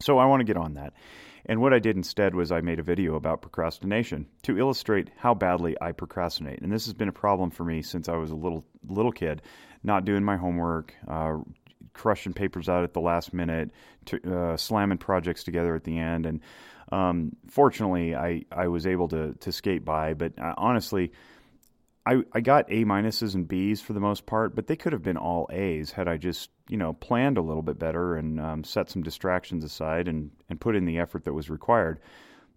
So 0.00 0.18
I 0.18 0.26
want 0.26 0.40
to 0.40 0.44
get 0.44 0.56
on 0.56 0.74
that. 0.74 0.92
And 1.46 1.60
what 1.60 1.72
I 1.72 1.78
did 1.78 1.96
instead 1.96 2.34
was 2.34 2.52
I 2.52 2.60
made 2.60 2.78
a 2.78 2.82
video 2.82 3.14
about 3.14 3.40
procrastination 3.40 4.26
to 4.42 4.58
illustrate 4.58 5.10
how 5.16 5.34
badly 5.34 5.76
I 5.80 5.92
procrastinate. 5.92 6.60
And 6.60 6.70
this 6.70 6.84
has 6.84 6.94
been 6.94 7.08
a 7.08 7.12
problem 7.12 7.50
for 7.50 7.64
me 7.64 7.82
since 7.82 8.08
I 8.08 8.16
was 8.16 8.30
a 8.30 8.36
little 8.36 8.64
little 8.86 9.12
kid, 9.12 9.42
not 9.82 10.04
doing 10.04 10.24
my 10.24 10.36
homework, 10.36 10.94
uh, 11.08 11.38
crushing 11.94 12.34
papers 12.34 12.68
out 12.68 12.84
at 12.84 12.92
the 12.92 13.00
last 13.00 13.32
minute, 13.32 13.70
to, 14.06 14.36
uh, 14.36 14.56
slamming 14.56 14.98
projects 14.98 15.42
together 15.42 15.74
at 15.74 15.84
the 15.84 15.98
end, 15.98 16.26
and 16.26 16.40
um, 16.90 17.36
fortunately, 17.50 18.14
I, 18.14 18.44
I 18.50 18.68
was 18.68 18.86
able 18.86 19.08
to 19.08 19.34
to 19.40 19.52
skate 19.52 19.84
by. 19.84 20.14
But 20.14 20.38
uh, 20.38 20.54
honestly, 20.56 21.12
I 22.06 22.22
I 22.32 22.40
got 22.40 22.70
A 22.70 22.84
minuses 22.84 23.34
and 23.34 23.48
Bs 23.48 23.80
for 23.80 23.92
the 23.92 24.00
most 24.00 24.26
part, 24.26 24.54
but 24.54 24.66
they 24.66 24.76
could 24.76 24.92
have 24.92 25.02
been 25.02 25.16
all 25.16 25.48
A's 25.50 25.92
had 25.92 26.08
I 26.08 26.16
just 26.16 26.50
you 26.68 26.76
know 26.76 26.92
planned 26.94 27.38
a 27.38 27.42
little 27.42 27.62
bit 27.62 27.78
better 27.78 28.16
and 28.16 28.40
um, 28.40 28.64
set 28.64 28.90
some 28.90 29.02
distractions 29.02 29.64
aside 29.64 30.08
and 30.08 30.30
and 30.48 30.60
put 30.60 30.76
in 30.76 30.84
the 30.84 30.98
effort 30.98 31.24
that 31.24 31.32
was 31.32 31.50
required. 31.50 32.00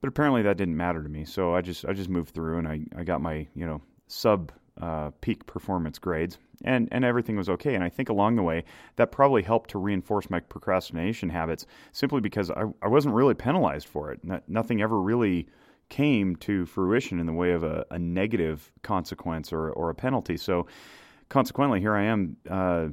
But 0.01 0.07
apparently 0.07 0.41
that 0.41 0.57
didn't 0.57 0.77
matter 0.77 1.03
to 1.03 1.09
me, 1.09 1.25
so 1.25 1.55
I 1.55 1.61
just 1.61 1.85
I 1.85 1.93
just 1.93 2.09
moved 2.09 2.33
through 2.33 2.57
and 2.59 2.67
I, 2.67 2.81
I 2.95 3.03
got 3.03 3.21
my 3.21 3.47
you 3.55 3.65
know 3.65 3.81
sub 4.07 4.51
uh, 4.81 5.11
peak 5.21 5.45
performance 5.45 5.99
grades, 5.99 6.37
and 6.63 6.87
and 6.91 7.05
everything 7.05 7.35
was 7.35 7.49
okay. 7.49 7.75
And 7.75 7.83
I 7.83 7.89
think 7.89 8.09
along 8.09 8.35
the 8.35 8.43
way 8.43 8.63
that 8.95 9.11
probably 9.11 9.43
helped 9.43 9.69
to 9.71 9.77
reinforce 9.79 10.29
my 10.29 10.39
procrastination 10.39 11.29
habits, 11.29 11.65
simply 11.91 12.21
because 12.21 12.49
I, 12.51 12.63
I 12.81 12.87
wasn't 12.87 13.15
really 13.15 13.33
penalized 13.33 13.87
for 13.87 14.11
it. 14.11 14.19
No, 14.23 14.39
nothing 14.47 14.81
ever 14.81 14.99
really 14.99 15.47
came 15.89 16.37
to 16.37 16.65
fruition 16.65 17.19
in 17.19 17.25
the 17.25 17.33
way 17.33 17.51
of 17.51 17.63
a, 17.63 17.85
a 17.91 17.99
negative 17.99 18.71
consequence 18.81 19.53
or 19.53 19.71
or 19.71 19.89
a 19.89 19.95
penalty. 19.95 20.37
So 20.37 20.67
consequently, 21.29 21.79
here 21.79 21.95
I 21.95 22.03
am. 22.03 22.38
Uh, 22.50 22.88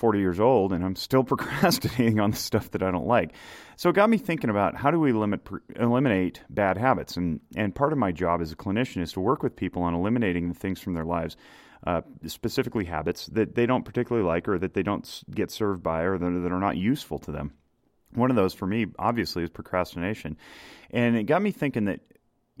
40 0.00 0.18
years 0.18 0.40
old 0.40 0.72
and 0.72 0.82
I'm 0.82 0.96
still 0.96 1.22
procrastinating 1.30 2.20
on 2.20 2.30
the 2.30 2.36
stuff 2.36 2.70
that 2.70 2.82
I 2.82 2.90
don't 2.90 3.06
like. 3.06 3.34
So 3.76 3.90
it 3.90 3.94
got 3.94 4.08
me 4.08 4.16
thinking 4.16 4.50
about 4.50 4.74
how 4.74 4.90
do 4.90 4.98
we 4.98 5.12
limit 5.12 5.46
eliminate 5.76 6.40
bad 6.48 6.78
habits 6.78 7.16
and 7.18 7.40
and 7.54 7.74
part 7.74 7.92
of 7.92 7.98
my 7.98 8.10
job 8.10 8.40
as 8.40 8.50
a 8.50 8.56
clinician 8.56 9.02
is 9.02 9.12
to 9.12 9.20
work 9.20 9.42
with 9.42 9.54
people 9.54 9.82
on 9.82 9.94
eliminating 9.94 10.48
the 10.48 10.54
things 10.54 10.80
from 10.80 10.94
their 10.94 11.04
lives 11.04 11.36
uh, 11.86 12.00
specifically 12.26 12.86
habits 12.86 13.26
that 13.26 13.54
they 13.54 13.66
don't 13.66 13.84
particularly 13.84 14.26
like 14.26 14.48
or 14.48 14.58
that 14.58 14.74
they 14.74 14.82
don't 14.82 15.22
get 15.30 15.50
served 15.50 15.82
by 15.82 16.02
or 16.02 16.18
that, 16.18 16.30
that 16.30 16.52
are 16.52 16.60
not 16.60 16.76
useful 16.76 17.18
to 17.18 17.32
them. 17.32 17.52
One 18.14 18.30
of 18.30 18.36
those 18.36 18.54
for 18.54 18.66
me 18.66 18.86
obviously 18.98 19.44
is 19.44 19.50
procrastination. 19.50 20.36
And 20.90 21.16
it 21.16 21.24
got 21.24 21.42
me 21.42 21.52
thinking 21.52 21.84
that 21.84 22.00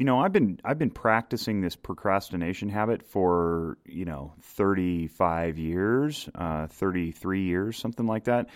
you 0.00 0.06
know, 0.06 0.18
I've 0.18 0.32
been 0.32 0.58
I've 0.64 0.78
been 0.78 0.90
practicing 0.90 1.60
this 1.60 1.76
procrastination 1.76 2.70
habit 2.70 3.02
for 3.02 3.76
you 3.84 4.06
know 4.06 4.32
35 4.40 5.58
years, 5.58 6.26
uh, 6.34 6.68
33 6.68 7.42
years, 7.42 7.76
something 7.76 8.06
like 8.06 8.24
that. 8.24 8.48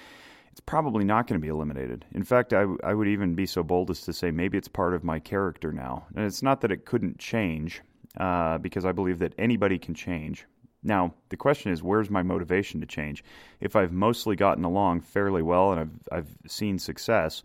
It's 0.52 0.60
probably 0.60 1.04
not 1.04 1.26
going 1.26 1.38
to 1.38 1.44
be 1.44 1.50
eliminated. 1.50 2.06
In 2.12 2.24
fact, 2.24 2.54
I, 2.54 2.64
I 2.82 2.94
would 2.94 3.08
even 3.08 3.34
be 3.34 3.44
so 3.44 3.62
bold 3.62 3.90
as 3.90 4.00
to 4.02 4.14
say 4.14 4.30
maybe 4.30 4.56
it's 4.56 4.68
part 4.68 4.94
of 4.94 5.04
my 5.04 5.18
character 5.18 5.70
now. 5.70 6.06
And 6.16 6.24
it's 6.24 6.42
not 6.42 6.62
that 6.62 6.72
it 6.72 6.86
couldn't 6.86 7.18
change, 7.18 7.82
uh, 8.18 8.56
because 8.56 8.86
I 8.86 8.92
believe 8.92 9.18
that 9.18 9.34
anybody 9.36 9.78
can 9.78 9.92
change. 9.92 10.46
Now, 10.82 11.12
the 11.28 11.36
question 11.36 11.72
is, 11.72 11.82
where's 11.82 12.08
my 12.08 12.22
motivation 12.22 12.80
to 12.80 12.86
change? 12.86 13.22
If 13.60 13.76
I've 13.76 13.92
mostly 13.92 14.34
gotten 14.34 14.64
along 14.64 15.02
fairly 15.02 15.42
well 15.42 15.72
and 15.72 15.80
I've 15.80 16.08
I've 16.10 16.38
seen 16.46 16.78
success, 16.78 17.42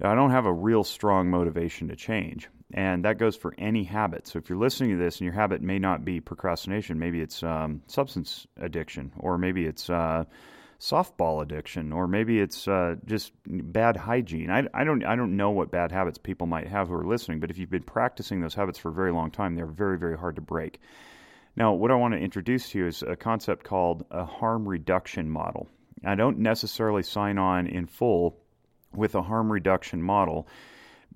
I 0.00 0.16
don't 0.16 0.32
have 0.32 0.46
a 0.46 0.52
real 0.52 0.82
strong 0.82 1.30
motivation 1.30 1.86
to 1.86 1.94
change. 1.94 2.48
And 2.72 3.04
that 3.04 3.18
goes 3.18 3.36
for 3.36 3.54
any 3.58 3.84
habit. 3.84 4.26
So 4.26 4.38
if 4.38 4.48
you're 4.48 4.58
listening 4.58 4.90
to 4.90 4.96
this 4.96 5.18
and 5.18 5.26
your 5.26 5.34
habit 5.34 5.60
may 5.60 5.78
not 5.78 6.04
be 6.04 6.20
procrastination, 6.20 6.98
maybe 6.98 7.20
it's 7.20 7.42
um, 7.42 7.82
substance 7.86 8.46
addiction, 8.56 9.12
or 9.18 9.36
maybe 9.36 9.66
it's 9.66 9.90
uh, 9.90 10.24
softball 10.80 11.42
addiction, 11.42 11.92
or 11.92 12.08
maybe 12.08 12.40
it's 12.40 12.66
uh, 12.66 12.96
just 13.04 13.32
bad 13.46 13.96
hygiene. 13.96 14.50
I, 14.50 14.66
I, 14.72 14.84
don't 14.84 15.04
I 15.04 15.16
don't 15.16 15.36
know 15.36 15.50
what 15.50 15.70
bad 15.70 15.92
habits 15.92 16.16
people 16.16 16.46
might 16.46 16.66
have 16.66 16.88
who 16.88 16.94
are 16.94 17.04
listening, 17.06 17.40
but 17.40 17.50
if 17.50 17.58
you've 17.58 17.70
been 17.70 17.82
practicing 17.82 18.40
those 18.40 18.54
habits 18.54 18.78
for 18.78 18.88
a 18.88 18.92
very 18.92 19.12
long 19.12 19.30
time, 19.30 19.54
they're 19.54 19.66
very 19.66 19.98
very 19.98 20.16
hard 20.16 20.36
to 20.36 20.42
break. 20.42 20.80
Now, 21.54 21.74
what 21.74 21.90
I 21.90 21.94
want 21.96 22.14
to 22.14 22.20
introduce 22.20 22.70
to 22.70 22.78
you 22.78 22.86
is 22.86 23.02
a 23.02 23.14
concept 23.14 23.64
called 23.64 24.06
a 24.10 24.24
harm 24.24 24.66
reduction 24.66 25.28
model. 25.28 25.68
I 26.04 26.14
don't 26.14 26.38
necessarily 26.38 27.02
sign 27.02 27.36
on 27.36 27.66
in 27.66 27.86
full 27.86 28.38
with 28.94 29.14
a 29.14 29.22
harm 29.22 29.52
reduction 29.52 30.02
model 30.02 30.48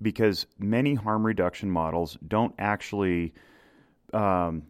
because 0.01 0.45
many 0.59 0.95
harm 0.95 1.25
reduction 1.25 1.69
models 1.69 2.17
don't 2.27 2.53
actually 2.57 3.33
um, 4.13 4.63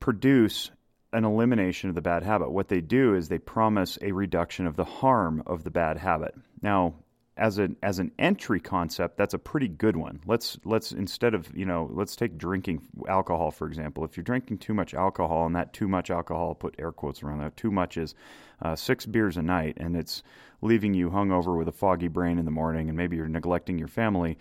produce 0.00 0.70
an 1.12 1.24
elimination 1.24 1.88
of 1.88 1.94
the 1.94 2.02
bad 2.02 2.22
habit. 2.22 2.50
What 2.50 2.68
they 2.68 2.80
do 2.80 3.14
is 3.14 3.28
they 3.28 3.38
promise 3.38 3.98
a 4.02 4.12
reduction 4.12 4.66
of 4.66 4.76
the 4.76 4.84
harm 4.84 5.42
of 5.46 5.64
the 5.64 5.70
bad 5.70 5.96
habit. 5.96 6.34
Now, 6.60 6.94
as 7.38 7.58
an 7.58 7.76
as 7.82 7.98
an 7.98 8.10
entry 8.18 8.60
concept, 8.60 9.16
that's 9.16 9.34
a 9.34 9.38
pretty 9.38 9.68
good 9.68 9.96
one. 9.96 10.20
Let's 10.26 10.58
let's 10.64 10.92
instead 10.92 11.34
of 11.34 11.48
you 11.56 11.64
know 11.64 11.88
let's 11.92 12.16
take 12.16 12.36
drinking 12.36 12.82
alcohol 13.08 13.50
for 13.50 13.66
example. 13.66 14.04
If 14.04 14.16
you're 14.16 14.24
drinking 14.24 14.58
too 14.58 14.74
much 14.74 14.92
alcohol, 14.92 15.46
and 15.46 15.56
that 15.56 15.72
too 15.72 15.88
much 15.88 16.10
alcohol, 16.10 16.54
put 16.54 16.74
air 16.78 16.92
quotes 16.92 17.22
around 17.22 17.38
that, 17.38 17.56
too 17.56 17.70
much 17.70 17.96
is 17.96 18.14
uh, 18.60 18.74
six 18.76 19.06
beers 19.06 19.36
a 19.36 19.42
night, 19.42 19.78
and 19.78 19.96
it's 19.96 20.22
leaving 20.60 20.92
you 20.92 21.10
hungover 21.10 21.56
with 21.56 21.68
a 21.68 21.72
foggy 21.72 22.08
brain 22.08 22.38
in 22.38 22.44
the 22.44 22.50
morning, 22.50 22.88
and 22.88 22.96
maybe 22.96 23.16
you're 23.16 23.28
neglecting 23.28 23.78
your 23.78 23.88
family. 23.88 24.36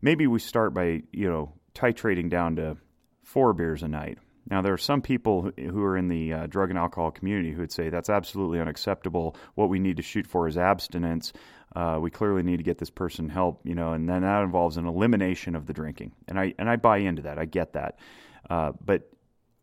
Maybe 0.00 0.26
we 0.26 0.38
start 0.38 0.72
by 0.72 1.02
you 1.12 1.28
know 1.28 1.52
titrating 1.74 2.30
down 2.30 2.56
to 2.56 2.76
four 3.22 3.52
beers 3.52 3.82
a 3.82 3.88
night. 3.88 4.18
Now, 4.48 4.62
there 4.62 4.72
are 4.72 4.78
some 4.78 5.02
people 5.02 5.50
who 5.58 5.82
are 5.82 5.96
in 5.96 6.06
the 6.06 6.32
uh, 6.32 6.46
drug 6.46 6.70
and 6.70 6.78
alcohol 6.78 7.10
community 7.10 7.50
who 7.50 7.60
would 7.60 7.72
say 7.72 7.88
that's 7.88 8.08
absolutely 8.08 8.60
unacceptable. 8.60 9.36
What 9.56 9.68
we 9.68 9.80
need 9.80 9.96
to 9.96 10.04
shoot 10.04 10.26
for 10.26 10.46
is 10.46 10.56
abstinence. 10.56 11.32
Uh, 11.76 11.98
we 12.00 12.10
clearly 12.10 12.42
need 12.42 12.56
to 12.56 12.62
get 12.62 12.78
this 12.78 12.88
person 12.88 13.28
help, 13.28 13.60
you 13.62 13.74
know, 13.74 13.92
and 13.92 14.08
then 14.08 14.22
that 14.22 14.42
involves 14.42 14.78
an 14.78 14.86
elimination 14.86 15.54
of 15.54 15.66
the 15.66 15.74
drinking. 15.74 16.10
And 16.26 16.40
I 16.40 16.54
and 16.58 16.70
I 16.70 16.76
buy 16.76 16.98
into 16.98 17.22
that. 17.22 17.38
I 17.38 17.44
get 17.44 17.74
that, 17.74 17.98
uh, 18.48 18.72
but 18.82 19.10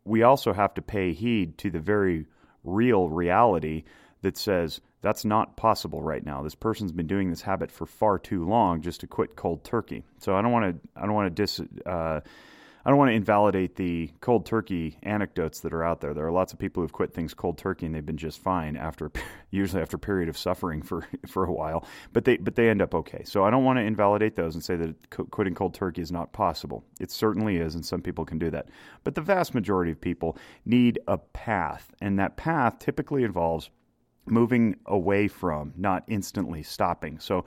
we 0.06 0.22
also 0.22 0.54
have 0.54 0.76
to 0.76 0.82
pay 0.84 1.14
heed 1.14 1.58
to 1.58 1.72
the 1.72 1.80
very 1.80 2.28
real 2.64 3.10
reality 3.10 3.84
that 4.22 4.38
says 4.38 4.80
that's 5.02 5.26
not 5.26 5.58
possible 5.58 6.04
right 6.04 6.24
now. 6.24 6.44
This 6.44 6.54
person's 6.54 6.92
been 6.92 7.08
doing 7.08 7.32
this 7.32 7.42
habit 7.42 7.72
for 7.72 7.88
far 7.88 8.20
too 8.20 8.46
long 8.46 8.82
just 8.84 9.00
to 9.00 9.08
quit 9.08 9.36
cold 9.36 9.64
turkey. 9.64 10.04
So 10.20 10.36
I 10.36 10.44
don't 10.44 10.52
want 10.52 10.84
to 10.84 10.90
I 10.96 11.08
don't 11.08 11.16
want 11.16 11.36
to 11.36 11.42
dis. 11.42 11.62
Uh, 11.84 12.20
I 12.86 12.90
don't 12.90 13.00
want 13.00 13.10
to 13.10 13.16
invalidate 13.16 13.76
the 13.76 14.12
cold 14.20 14.46
turkey 14.46 14.98
anecdotes 15.04 15.62
that 15.62 15.74
are 15.74 15.84
out 15.84 16.02
there. 16.02 16.14
There 16.14 16.26
are 16.26 16.32
lots 16.32 16.52
of 16.52 16.60
people 16.60 16.84
who've 16.84 16.92
quit 16.92 17.14
things 17.14 17.34
cold 17.34 17.58
turkey 17.58 17.86
and 17.86 17.96
they've 17.96 18.06
been 18.06 18.18
just 18.18 18.40
fine 18.40 18.76
after 18.76 19.12
usually 19.52 19.82
after 19.82 19.96
a 19.96 20.00
period 20.00 20.28
of 20.28 20.38
suffering 20.38 20.82
for 20.82 21.08
for 21.28 21.46
a 21.46 21.52
while, 21.52 21.86
but 22.12 22.26
they 22.26 22.38
but 22.38 22.56
they 22.56 22.70
end 22.70 22.82
up 22.82 22.94
okay. 22.94 23.24
So 23.24 23.44
I 23.44 23.50
don't 23.50 23.64
want 23.64 23.78
to 23.78 23.84
invalidate 23.84 24.36
those 24.36 24.56
and 24.56 24.64
say 24.64 24.76
that 24.76 25.10
quitting 25.32 25.56
cold 25.56 25.74
turkey 25.74 26.02
is 26.02 26.12
not 26.12 26.34
possible. 26.34 26.84
It 27.00 27.12
certainly 27.12 27.58
is, 27.58 27.76
and 27.76 27.86
some 27.86 28.02
people 28.02 28.26
can 28.26 28.40
do 28.40 28.50
that. 28.52 28.70
But 29.04 29.16
the 29.16 29.22
vast 29.22 29.54
majority 29.54 29.92
of 29.92 30.02
people 30.02 30.38
need 30.66 31.00
a 31.08 31.18
path, 31.18 31.94
and 32.02 32.20
that 32.20 32.38
path 32.38 32.80
typically 32.80 33.24
involves 33.24 33.70
moving 34.26 34.76
away 34.86 35.28
from, 35.28 35.74
not 35.76 36.04
instantly 36.08 36.64
stopping. 36.64 37.20
So, 37.20 37.46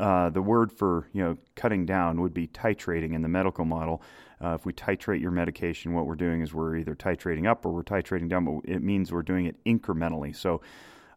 uh, 0.00 0.30
the 0.30 0.42
word 0.42 0.72
for 0.72 1.08
you 1.12 1.22
know 1.22 1.36
cutting 1.56 1.86
down 1.86 2.20
would 2.20 2.34
be 2.34 2.46
titrating 2.48 3.14
in 3.14 3.22
the 3.22 3.28
medical 3.28 3.64
model. 3.64 4.02
Uh, 4.42 4.54
if 4.54 4.64
we 4.64 4.72
titrate 4.72 5.20
your 5.20 5.32
medication, 5.32 5.92
what 5.92 6.06
we're 6.06 6.14
doing 6.14 6.40
is 6.40 6.54
we're 6.54 6.76
either 6.76 6.94
titrating 6.94 7.48
up 7.48 7.66
or 7.66 7.72
we're 7.72 7.82
titrating 7.82 8.28
down, 8.28 8.44
but 8.44 8.70
it 8.70 8.82
means 8.82 9.10
we're 9.10 9.22
doing 9.22 9.46
it 9.46 9.56
incrementally. 9.64 10.34
So, 10.34 10.60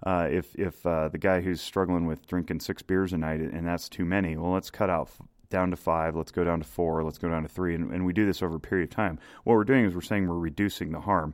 uh, 0.03 0.27
if 0.31 0.55
if 0.55 0.83
uh, 0.85 1.09
the 1.09 1.19
guy 1.19 1.41
who's 1.41 1.61
struggling 1.61 2.07
with 2.07 2.25
drinking 2.27 2.61
six 2.61 2.81
beers 2.81 3.13
a 3.13 3.17
night 3.17 3.39
and 3.39 3.67
that's 3.67 3.87
too 3.87 4.05
many, 4.05 4.37
well, 4.37 4.51
let's 4.51 4.71
cut 4.71 4.89
out 4.89 5.09
down 5.49 5.69
to 5.69 5.75
five, 5.77 6.15
let's 6.15 6.31
go 6.31 6.43
down 6.43 6.59
to 6.59 6.67
four, 6.67 7.03
let's 7.03 7.17
go 7.17 7.29
down 7.29 7.43
to 7.43 7.49
three, 7.49 7.75
and, 7.75 7.91
and 7.91 8.05
we 8.05 8.13
do 8.13 8.25
this 8.25 8.41
over 8.41 8.55
a 8.55 8.59
period 8.59 8.89
of 8.89 8.95
time. 8.95 9.19
What 9.43 9.53
we're 9.53 9.65
doing 9.65 9.85
is 9.85 9.93
we're 9.93 10.01
saying 10.01 10.27
we're 10.27 10.35
reducing 10.35 10.91
the 10.91 11.01
harm. 11.01 11.33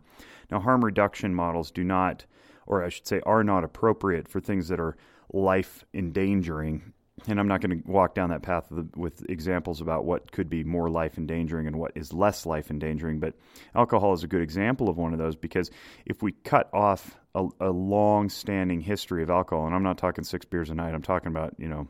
Now, 0.50 0.60
harm 0.60 0.84
reduction 0.84 1.36
models 1.36 1.72
do 1.72 1.84
not 1.84 2.26
or 2.68 2.84
I 2.84 2.90
should 2.90 3.08
say, 3.08 3.22
are 3.26 3.44
not 3.44 3.64
appropriate 3.64 4.28
for 4.28 4.40
things 4.40 4.68
that 4.68 4.80
are 4.80 4.96
life 5.34 5.86
endangering. 5.94 6.94
And 7.26 7.40
I'm 7.40 7.48
not 7.48 7.62
going 7.62 7.82
to 7.82 7.92
walk 7.92 8.14
down 8.14 8.30
that 8.30 8.44
path 8.44 8.72
with 8.96 9.28
examples 9.28 9.82
about 9.82 10.06
what 10.06 10.32
could 10.32 10.50
be 10.50 10.64
more 10.64 10.90
life 10.90 11.18
endangering 11.18 11.66
and 11.66 11.78
what 11.78 11.94
is 11.96 12.14
less 12.14 12.46
life 12.46 12.70
endangering. 12.70 13.20
But 13.20 13.34
alcohol 13.74 14.14
is 14.14 14.24
a 14.24 14.28
good 14.28 14.44
example 14.44 14.88
of 14.88 14.98
one 14.98 15.14
of 15.14 15.20
those 15.20 15.36
because 15.36 15.72
if 16.06 16.22
we 16.22 16.32
cut 16.32 16.70
off 16.74 17.18
a, 17.34 17.48
a 17.60 17.70
long 17.70 18.30
standing 18.30 18.82
history 18.82 19.24
of 19.24 19.32
alcohol, 19.32 19.66
and 19.66 19.76
I'm 19.76 19.84
not 19.84 19.98
talking 19.98 20.24
six 20.24 20.46
beers 20.46 20.70
a 20.70 20.76
night, 20.76 20.94
I'm 20.94 21.02
talking 21.02 21.30
about, 21.30 21.56
you 21.58 21.68
know, 21.68 21.88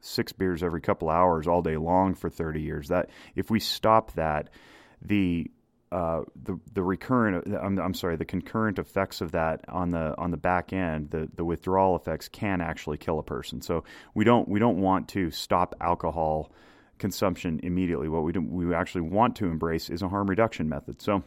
six 0.00 0.32
beers 0.32 0.62
every 0.62 0.80
couple 0.80 1.10
hours 1.10 1.46
all 1.46 1.60
day 1.60 1.76
long 1.76 2.14
for 2.14 2.30
30 2.30 2.62
years. 2.62 2.88
That 2.88 3.10
if 3.36 3.50
we 3.50 3.60
stop 3.60 4.12
that, 4.14 4.48
the 5.02 5.50
uh, 5.92 6.22
the 6.40 6.58
the 6.72 6.82
recurrent 6.82 7.46
I'm, 7.48 7.78
I'm, 7.78 7.94
sorry 7.94 8.14
the 8.16 8.24
concurrent 8.24 8.78
effects 8.78 9.20
of 9.20 9.32
that 9.32 9.64
on 9.68 9.90
the 9.90 10.14
on 10.18 10.30
the 10.30 10.36
back 10.36 10.72
end 10.72 11.10
the 11.10 11.28
the 11.34 11.44
withdrawal 11.44 11.96
effects 11.96 12.28
can 12.28 12.60
actually 12.60 12.96
kill 12.96 13.18
a 13.18 13.24
person. 13.24 13.60
So 13.60 13.82
we 14.14 14.24
don't 14.24 14.48
we 14.48 14.60
don't 14.60 14.78
want 14.78 15.08
to 15.08 15.32
stop 15.32 15.74
alcohol 15.80 16.52
consumption 16.98 17.58
immediately. 17.64 18.08
What 18.08 18.22
we 18.22 18.30
do, 18.30 18.40
we 18.40 18.72
actually 18.72 19.00
want 19.00 19.36
to 19.36 19.46
embrace 19.46 19.90
is 19.90 20.02
a 20.02 20.08
harm 20.08 20.30
reduction 20.30 20.68
method. 20.68 21.02
So 21.02 21.24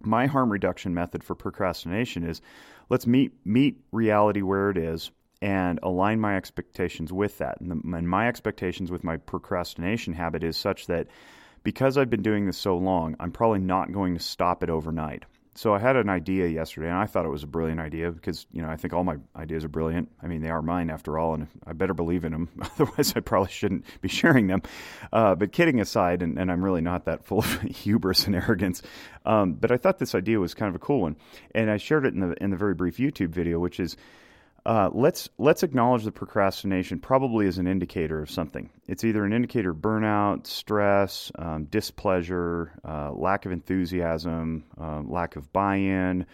my 0.00 0.26
harm 0.26 0.52
reduction 0.52 0.92
method 0.92 1.24
for 1.24 1.34
procrastination 1.34 2.24
is 2.24 2.42
let's 2.90 3.06
meet 3.06 3.32
meet 3.46 3.80
reality 3.90 4.42
where 4.42 4.68
it 4.68 4.76
is 4.76 5.10
and 5.40 5.78
align 5.82 6.20
my 6.20 6.36
expectations 6.36 7.12
with 7.12 7.38
that. 7.38 7.60
And, 7.60 7.70
the, 7.70 7.96
and 7.96 8.08
my 8.08 8.28
expectations 8.28 8.90
with 8.90 9.04
my 9.04 9.16
procrastination 9.16 10.12
habit 10.12 10.44
is 10.44 10.56
such 10.56 10.86
that 10.86 11.06
because 11.64 11.98
I've 11.98 12.10
been 12.10 12.22
doing 12.22 12.46
this 12.46 12.58
so 12.58 12.76
long, 12.76 13.16
I'm 13.18 13.32
probably 13.32 13.58
not 13.58 13.92
going 13.92 14.14
to 14.14 14.20
stop 14.20 14.62
it 14.62 14.70
overnight. 14.70 15.24
So 15.56 15.72
I 15.72 15.78
had 15.78 15.94
an 15.94 16.08
idea 16.08 16.48
yesterday, 16.48 16.88
and 16.88 16.96
I 16.96 17.06
thought 17.06 17.24
it 17.24 17.30
was 17.30 17.44
a 17.44 17.48
brilliant 17.48 17.78
idea 17.78 18.10
because 18.10 18.44
you 18.50 18.60
know 18.60 18.68
I 18.68 18.76
think 18.76 18.92
all 18.92 19.04
my 19.04 19.18
ideas 19.36 19.64
are 19.64 19.68
brilliant. 19.68 20.10
I 20.20 20.26
mean, 20.26 20.42
they 20.42 20.50
are 20.50 20.62
mine 20.62 20.90
after 20.90 21.16
all, 21.16 21.34
and 21.34 21.46
I 21.64 21.74
better 21.74 21.94
believe 21.94 22.24
in 22.24 22.32
them. 22.32 22.48
Otherwise, 22.60 23.12
I 23.14 23.20
probably 23.20 23.52
shouldn't 23.52 23.84
be 24.00 24.08
sharing 24.08 24.48
them. 24.48 24.62
Uh, 25.12 25.36
but 25.36 25.52
kidding 25.52 25.80
aside, 25.80 26.22
and, 26.22 26.40
and, 26.40 26.50
I'm 26.50 26.64
really 26.64 26.80
not 26.80 27.04
that 27.04 27.24
full 27.24 27.38
of 27.38 27.60
hubris 27.62 28.26
and 28.26 28.34
arrogance. 28.34 28.82
Um, 29.24 29.54
but 29.54 29.70
I 29.70 29.76
thought 29.76 29.98
this 29.98 30.16
idea 30.16 30.40
was 30.40 30.54
kind 30.54 30.68
of 30.68 30.74
a 30.74 30.80
cool 30.80 31.02
one, 31.02 31.16
and 31.54 31.70
I 31.70 31.76
shared 31.76 32.04
it 32.04 32.14
in 32.14 32.20
the 32.20 32.34
in 32.42 32.50
the 32.50 32.56
very 32.56 32.74
brief 32.74 32.96
YouTube 32.96 33.30
video, 33.30 33.60
which 33.60 33.78
is 33.78 33.96
uh, 34.66 34.88
let's 34.92 35.28
let's 35.36 35.62
acknowledge 35.62 36.04
the 36.04 36.12
procrastination 36.12 36.98
probably 36.98 37.46
as 37.46 37.58
an 37.58 37.66
indicator 37.66 38.22
of 38.22 38.30
something. 38.30 38.70
It's 38.88 39.04
either 39.04 39.24
an 39.24 39.32
indicator 39.32 39.70
of 39.70 39.76
burnout, 39.76 40.46
stress, 40.46 41.30
um, 41.38 41.64
displeasure, 41.64 42.72
uh, 42.84 43.12
lack 43.12 43.44
of 43.44 43.52
enthusiasm, 43.52 44.64
uh, 44.80 45.02
lack 45.02 45.36
of 45.36 45.52
buy-in, 45.52 46.24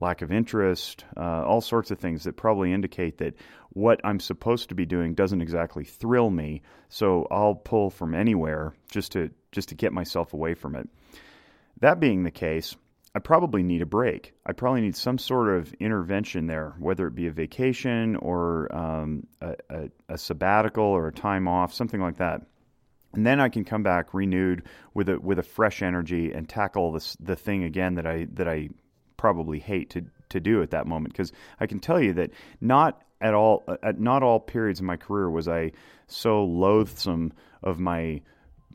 lack 0.00 0.22
of 0.22 0.30
interest, 0.30 1.04
uh, 1.16 1.44
all 1.44 1.60
sorts 1.60 1.90
of 1.90 1.98
things 1.98 2.24
that 2.24 2.36
probably 2.36 2.72
indicate 2.72 3.18
that 3.18 3.34
what 3.70 4.00
I'm 4.04 4.20
supposed 4.20 4.68
to 4.68 4.74
be 4.74 4.86
doing 4.86 5.14
doesn't 5.14 5.40
exactly 5.40 5.84
thrill 5.84 6.30
me. 6.30 6.62
So 6.88 7.26
I'll 7.30 7.54
pull 7.56 7.90
from 7.90 8.14
anywhere 8.14 8.72
just 8.90 9.12
to 9.12 9.30
just 9.50 9.70
to 9.70 9.74
get 9.74 9.92
myself 9.92 10.32
away 10.32 10.54
from 10.54 10.76
it. 10.76 10.88
That 11.80 11.98
being 11.98 12.22
the 12.22 12.30
case, 12.30 12.76
I 13.14 13.18
probably 13.18 13.62
need 13.62 13.82
a 13.82 13.86
break. 13.86 14.34
I 14.46 14.52
probably 14.52 14.82
need 14.82 14.94
some 14.94 15.18
sort 15.18 15.48
of 15.56 15.72
intervention 15.74 16.46
there, 16.46 16.76
whether 16.78 17.08
it 17.08 17.14
be 17.14 17.26
a 17.26 17.32
vacation 17.32 18.14
or 18.16 18.72
um, 18.74 19.26
a, 19.40 19.56
a, 19.68 19.90
a, 20.10 20.18
sabbatical 20.18 20.84
or 20.84 21.08
a 21.08 21.12
time 21.12 21.48
off, 21.48 21.74
something 21.74 22.00
like 22.00 22.18
that. 22.18 22.42
And 23.12 23.26
then 23.26 23.40
I 23.40 23.48
can 23.48 23.64
come 23.64 23.82
back 23.82 24.14
renewed 24.14 24.62
with 24.94 25.08
a 25.08 25.18
with 25.18 25.40
a 25.40 25.42
fresh 25.42 25.82
energy 25.82 26.32
and 26.32 26.48
tackle 26.48 26.92
this 26.92 27.16
the 27.18 27.34
thing 27.34 27.64
again 27.64 27.96
that 27.96 28.06
I 28.06 28.28
that 28.34 28.46
I 28.46 28.68
probably 29.16 29.58
hate 29.58 29.90
to 29.90 30.04
to 30.28 30.38
do 30.38 30.62
at 30.62 30.70
that 30.70 30.86
moment 30.86 31.12
because 31.12 31.32
I 31.58 31.66
can 31.66 31.80
tell 31.80 32.00
you 32.00 32.12
that 32.14 32.30
not 32.60 33.02
at 33.20 33.34
all 33.34 33.64
at 33.82 33.98
not 33.98 34.22
all 34.22 34.38
periods 34.38 34.78
of 34.78 34.86
my 34.86 34.96
career 34.96 35.28
was 35.28 35.48
I 35.48 35.72
so 36.06 36.44
loathsome 36.44 37.32
of 37.64 37.80
my 37.80 38.22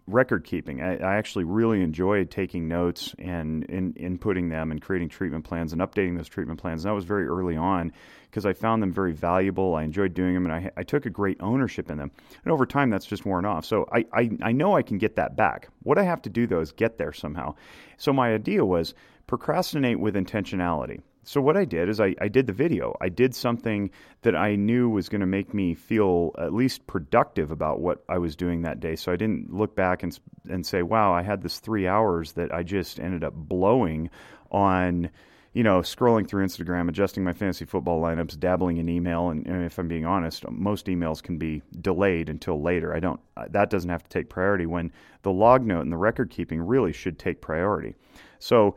record 0.08 0.44
keeping. 0.44 0.82
I, 0.82 0.98
I, 0.98 1.16
actually 1.16 1.46
really 1.46 1.82
enjoyed 1.82 2.30
taking 2.30 2.68
notes 2.68 3.16
and 3.18 3.64
in, 3.64 3.94
inputting 3.94 4.52
them 4.52 4.72
and 4.72 4.82
creating 4.82 5.10
treatment 5.10 5.46
plans 5.46 5.74
and 5.74 5.82
updating 5.82 6.16
those 6.16 6.28
treatment 6.28 6.60
plans. 6.60 6.84
And 6.84 6.92
that 6.92 6.96
was 6.96 7.06
very 7.06 7.28
early 7.28 7.58
on 7.58 7.92
because 8.30 8.46
I 8.46 8.54
found 8.54 8.84
them 8.84 8.92
very 8.92 9.14
valuable. 9.14 9.74
I 9.74 9.84
enjoyed 9.84 10.14
doing 10.14 10.36
them 10.36 10.46
and 10.46 10.54
I, 10.54 10.72
I 10.78 10.84
took 10.84 11.08
a 11.08 11.10
great 11.10 11.38
ownership 11.40 11.90
in 11.90 11.98
them. 11.98 12.12
And 12.44 12.52
over 12.52 12.68
time, 12.68 12.92
that's 12.92 13.06
just 13.06 13.26
worn 13.26 13.46
off. 13.46 13.66
So 13.66 13.88
I, 13.92 14.06
I, 14.14 14.30
I 14.44 14.52
know 14.52 14.76
I 14.76 14.84
can 14.84 15.00
get 15.00 15.16
that 15.16 15.36
back. 15.36 15.70
What 15.82 15.98
I 15.98 16.04
have 16.04 16.22
to 16.24 16.30
do, 16.30 16.46
though, 16.46 16.62
is 16.62 16.72
get 16.72 16.98
there 16.98 17.14
somehow. 17.14 17.56
So 17.98 18.14
my 18.14 18.34
idea 18.34 18.64
was 18.64 18.94
procrastinate 19.26 20.00
with 20.00 20.14
intentionality. 20.16 21.02
So 21.26 21.42
what 21.42 21.58
I 21.58 21.66
did 21.66 21.90
is 21.90 22.00
I, 22.00 22.16
I 22.22 22.28
did 22.28 22.46
the 22.46 22.54
video. 22.54 22.96
I 23.02 23.10
did 23.10 23.34
something 23.34 23.90
that 24.22 24.36
I 24.36 24.56
knew 24.56 24.90
was 24.90 25.10
going 25.10 25.22
to 25.22 25.28
make 25.28 25.54
me 25.54 25.74
feel 25.74 26.32
at 26.38 26.54
least 26.54 26.86
productive 26.86 27.52
about 27.52 27.82
what 27.82 28.04
I 28.08 28.20
was 28.20 28.36
doing 28.36 28.62
that 28.62 28.80
day. 28.80 28.96
So 28.96 29.12
I 29.12 29.16
didn't 29.16 29.52
look 29.52 29.76
back 29.76 30.04
and 30.04 30.18
and 30.50 30.66
say, 30.66 30.84
"Wow, 30.84 31.14
I 31.14 31.24
had 31.24 31.42
this 31.42 31.60
three 31.60 31.88
hours 31.88 32.34
that 32.34 32.54
I 32.54 32.62
just 32.64 33.00
ended 33.00 33.24
up 33.24 33.34
blowing 33.34 34.10
on." 34.52 35.10
You 35.54 35.64
know, 35.64 35.80
scrolling 35.80 36.28
through 36.28 36.46
Instagram, 36.46 36.90
adjusting 36.90 37.24
my 37.24 37.32
fantasy 37.32 37.64
football 37.64 38.02
lineups, 38.02 38.38
dabbling 38.38 38.76
in 38.76 38.90
email, 38.90 39.30
and, 39.30 39.48
and 39.48 39.64
if 39.64 39.78
I'm 39.78 39.88
being 39.88 40.06
honest, 40.06 40.44
most 40.52 40.88
emails 40.88 41.24
can 41.24 41.38
be 41.38 41.62
delayed 41.80 42.28
until 42.28 42.62
later. 42.62 42.94
I 42.94 43.00
don't. 43.00 43.22
Uh, 43.38 43.46
that 43.52 43.70
doesn't 43.70 43.90
have 43.90 44.04
to 44.04 44.10
take 44.10 44.28
priority 44.28 44.66
when 44.66 44.92
the 45.22 45.32
log 45.32 45.66
note 45.66 45.80
and 45.80 45.94
the 45.94 45.98
record 45.98 46.30
keeping 46.30 46.62
really 46.62 46.92
should 46.92 47.18
take 47.18 47.40
priority. 47.40 47.96
So 48.38 48.76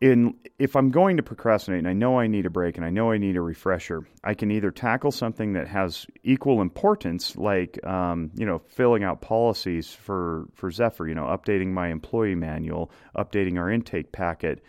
in 0.00 0.34
if 0.58 0.76
I'm 0.76 0.90
going 0.90 1.18
to 1.18 1.22
procrastinate 1.22 1.78
and 1.78 1.88
I 1.88 1.92
know 1.92 2.18
I 2.18 2.26
need 2.26 2.46
a 2.46 2.50
break 2.50 2.76
and 2.76 2.86
I 2.86 2.90
know 2.90 3.10
I 3.10 3.18
need 3.18 3.36
a 3.36 3.40
refresher, 3.40 4.06
I 4.24 4.34
can 4.34 4.50
either 4.50 4.70
tackle 4.70 5.10
something 5.10 5.52
that 5.54 5.68
has 5.68 6.06
equal 6.22 6.62
importance, 6.62 7.36
like 7.36 7.84
um, 7.86 8.30
you 8.34 8.46
know 8.46 8.60
filling 8.66 9.04
out 9.04 9.20
policies 9.20 9.92
for 9.92 10.46
for 10.54 10.70
Zephyr, 10.70 11.06
you 11.06 11.14
know 11.14 11.24
updating 11.24 11.68
my 11.68 11.88
employee 11.88 12.34
manual, 12.34 12.90
updating 13.16 13.58
our 13.58 13.70
intake 13.70 14.10
packet, 14.10 14.62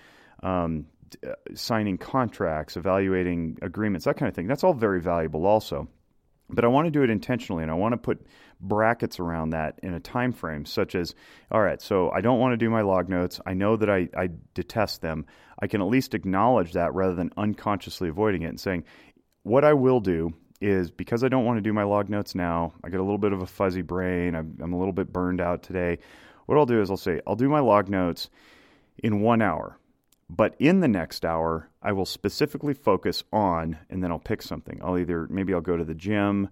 um, 0.44 0.86
uh, 1.26 1.34
signing 1.54 1.98
contracts, 1.98 2.76
evaluating 2.76 3.58
agreements, 3.62 4.06
that 4.06 4.18
kind 4.18 4.28
of 4.28 4.36
thing. 4.36 4.48
That's 4.48 4.64
all 4.64 4.74
very 4.74 5.02
valuable 5.02 5.46
also. 5.46 5.88
But 6.52 6.66
I 6.66 6.68
want 6.68 6.88
to 6.88 6.92
do 6.92 7.04
it 7.04 7.10
intentionally 7.10 7.64
and 7.64 7.72
I 7.72 7.76
want 7.76 7.94
to 7.94 7.98
put 7.98 8.26
brackets 8.60 9.20
around 9.20 9.52
that 9.52 9.80
in 9.82 9.94
a 9.94 10.00
time 10.00 10.34
frame 10.34 10.66
such 10.66 10.96
as 10.96 11.16
all 11.50 11.62
right, 11.62 11.82
so 11.82 12.12
I 12.12 12.22
don't 12.22 12.40
want 12.40 12.54
to 12.54 12.58
do 12.58 12.70
my 12.70 12.82
log 12.82 13.10
notes. 13.10 13.40
I 13.46 13.54
know 13.54 13.76
that 13.78 13.90
I, 13.90 14.10
I 14.16 14.30
detest 14.54 15.02
them. 15.02 15.26
I 15.60 15.68
can 15.68 15.82
at 15.82 15.88
least 15.88 16.14
acknowledge 16.14 16.74
that 16.74 16.94
rather 16.94 17.16
than 17.16 17.32
unconsciously 17.38 18.10
avoiding 18.10 18.44
it 18.44 18.48
and 18.50 18.60
saying, 18.60 18.84
what 19.44 19.66
I 19.66 19.74
will 19.74 20.00
do 20.00 20.34
is 20.60 20.92
because 20.92 21.24
I 21.24 21.28
don't 21.28 21.46
want 21.46 21.58
to 21.58 21.62
do 21.62 21.74
my 21.74 21.84
log 21.84 22.10
notes 22.10 22.36
now, 22.36 22.74
I 22.84 22.90
get 22.90 23.00
a 23.00 23.04
little 23.04 23.18
bit 23.18 23.34
of 23.34 23.42
a 23.42 23.48
fuzzy 23.48 23.82
brain. 23.82 24.36
I'm, 24.36 24.58
I'm 24.62 24.74
a 24.74 24.78
little 24.78 24.94
bit 24.94 25.12
burned 25.12 25.42
out 25.42 25.64
today. 25.64 25.98
What 26.46 26.58
I'll 26.58 26.68
do 26.68 26.82
is 26.82 26.92
I'll 26.92 26.98
say, 26.98 27.22
I'll 27.26 27.36
do 27.36 27.50
my 27.50 27.60
log 27.60 27.90
notes 27.90 28.30
in 28.98 29.22
one 29.22 29.42
hour. 29.42 29.78
But 30.34 30.56
in 30.60 30.80
the 30.80 30.88
next 30.88 31.26
hour, 31.26 31.70
I 31.82 31.92
will 31.92 32.06
specifically 32.06 32.74
focus 32.74 33.24
on, 33.34 33.78
and 33.90 34.02
then 34.02 34.12
I'll 34.12 34.20
pick 34.20 34.42
something. 34.42 34.80
I'll 34.82 34.98
either, 34.98 35.28
maybe 35.30 35.54
I'll 35.54 35.60
go 35.60 35.76
to 35.76 35.84
the 35.84 35.94
gym. 35.94 36.48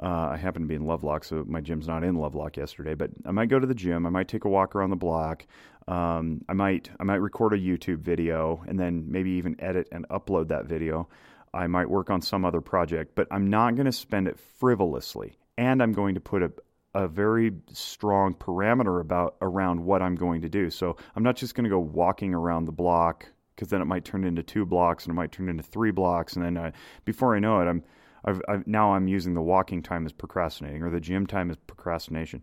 Uh, 0.00 0.28
I 0.32 0.36
happen 0.36 0.62
to 0.62 0.68
be 0.68 0.76
in 0.76 0.86
Lovelock, 0.86 1.24
so 1.24 1.44
my 1.48 1.60
gym's 1.60 1.88
not 1.88 2.04
in 2.04 2.14
Lovelock 2.14 2.56
yesterday. 2.56 2.94
But 2.94 3.10
I 3.24 3.32
might 3.32 3.48
go 3.48 3.58
to 3.58 3.66
the 3.66 3.74
gym. 3.74 4.06
I 4.06 4.10
might 4.10 4.28
take 4.28 4.44
a 4.44 4.48
walk 4.48 4.76
around 4.76 4.90
the 4.90 4.96
block. 4.96 5.44
Um, 5.88 6.44
I 6.48 6.52
might 6.52 6.90
I 7.00 7.04
might 7.04 7.16
record 7.16 7.52
a 7.52 7.58
YouTube 7.58 7.98
video 7.98 8.62
and 8.66 8.78
then 8.78 9.04
maybe 9.08 9.30
even 9.30 9.56
edit 9.60 9.88
and 9.90 10.06
upload 10.08 10.48
that 10.48 10.66
video. 10.66 11.08
I 11.52 11.66
might 11.66 11.88
work 11.88 12.10
on 12.10 12.20
some 12.22 12.44
other 12.44 12.60
project, 12.60 13.12
but 13.14 13.26
I'm 13.30 13.48
not 13.48 13.74
going 13.74 13.86
to 13.86 13.92
spend 13.92 14.28
it 14.28 14.38
frivolously, 14.38 15.38
and 15.56 15.82
I'm 15.82 15.92
going 15.92 16.14
to 16.14 16.20
put 16.20 16.42
a, 16.42 16.52
a 16.96 17.06
very 17.06 17.52
strong 17.72 18.34
parameter 18.34 19.00
about 19.00 19.36
around 19.42 19.84
what 19.84 20.00
I'm 20.02 20.14
going 20.14 20.40
to 20.42 20.48
do. 20.48 20.70
So 20.70 20.96
I'm 21.14 21.22
not 21.22 21.36
just 21.36 21.54
going 21.54 21.64
to 21.64 21.70
go 21.70 21.78
walking 21.78 22.32
around 22.32 22.64
the 22.64 22.72
block 22.72 23.26
because 23.54 23.68
then 23.68 23.82
it 23.82 23.86
might 23.86 24.04
turn 24.04 24.24
into 24.24 24.42
two 24.42 24.64
blocks 24.64 25.04
and 25.04 25.12
it 25.12 25.14
might 25.14 25.32
turn 25.32 25.48
into 25.48 25.62
three 25.62 25.90
blocks, 25.90 26.36
and 26.36 26.44
then 26.44 26.56
uh, 26.56 26.70
before 27.04 27.36
I 27.36 27.38
know 27.38 27.60
it, 27.60 27.66
I'm 27.66 27.82
I've, 28.26 28.42
I've, 28.48 28.66
now 28.66 28.94
I'm 28.94 29.08
using 29.08 29.34
the 29.34 29.42
walking 29.42 29.82
time 29.82 30.04
as 30.04 30.12
procrastinating 30.12 30.82
or 30.82 30.90
the 30.90 31.00
gym 31.00 31.26
time 31.26 31.50
as 31.50 31.56
procrastination. 31.56 32.42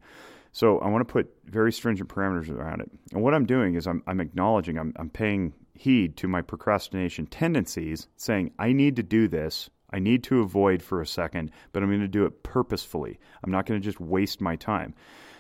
So 0.53 0.79
I 0.79 0.87
want 0.87 1.05
to 1.05 1.11
put 1.11 1.33
very 1.45 1.73
stringent 1.73 2.09
parameters 2.09 2.49
around 2.49 2.81
it. 2.81 2.89
And 3.11 3.21
what 3.21 3.33
I'm 3.33 3.45
doing 3.45 3.75
is 3.75 3.87
I'm, 3.87 4.03
I'm 4.07 4.21
acknowledging, 4.21 4.77
I'm, 4.77 4.93
I'm 4.97 5.09
paying 5.09 5.53
heed 5.73 6.15
to 6.17 6.27
my 6.27 6.41
procrastination 6.41 7.25
tendencies, 7.25 8.07
saying 8.15 8.51
I 8.59 8.71
need 8.71 8.95
to 8.95 9.03
do 9.03 9.27
this 9.27 9.69
I 9.93 9.99
need 9.99 10.23
to 10.23 10.41
avoid 10.41 10.81
for 10.81 11.01
a 11.01 11.07
second, 11.07 11.51
but 11.71 11.83
I'm 11.83 11.89
going 11.89 12.01
to 12.01 12.07
do 12.07 12.25
it 12.25 12.41
purposefully. 12.41 13.19
I'm 13.43 13.51
not 13.51 13.67
going 13.67 13.79
to 13.79 13.85
just 13.85 13.99
waste 13.99 14.41
my 14.41 14.55
time. 14.55 14.95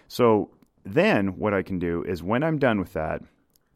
So 0.07 0.51
then 0.85 1.39
what 1.39 1.55
I 1.55 1.63
can 1.63 1.79
do 1.79 2.03
is 2.03 2.21
when 2.21 2.43
I'm 2.43 2.59
done 2.59 2.79
with 2.79 2.93
that, 2.93 3.23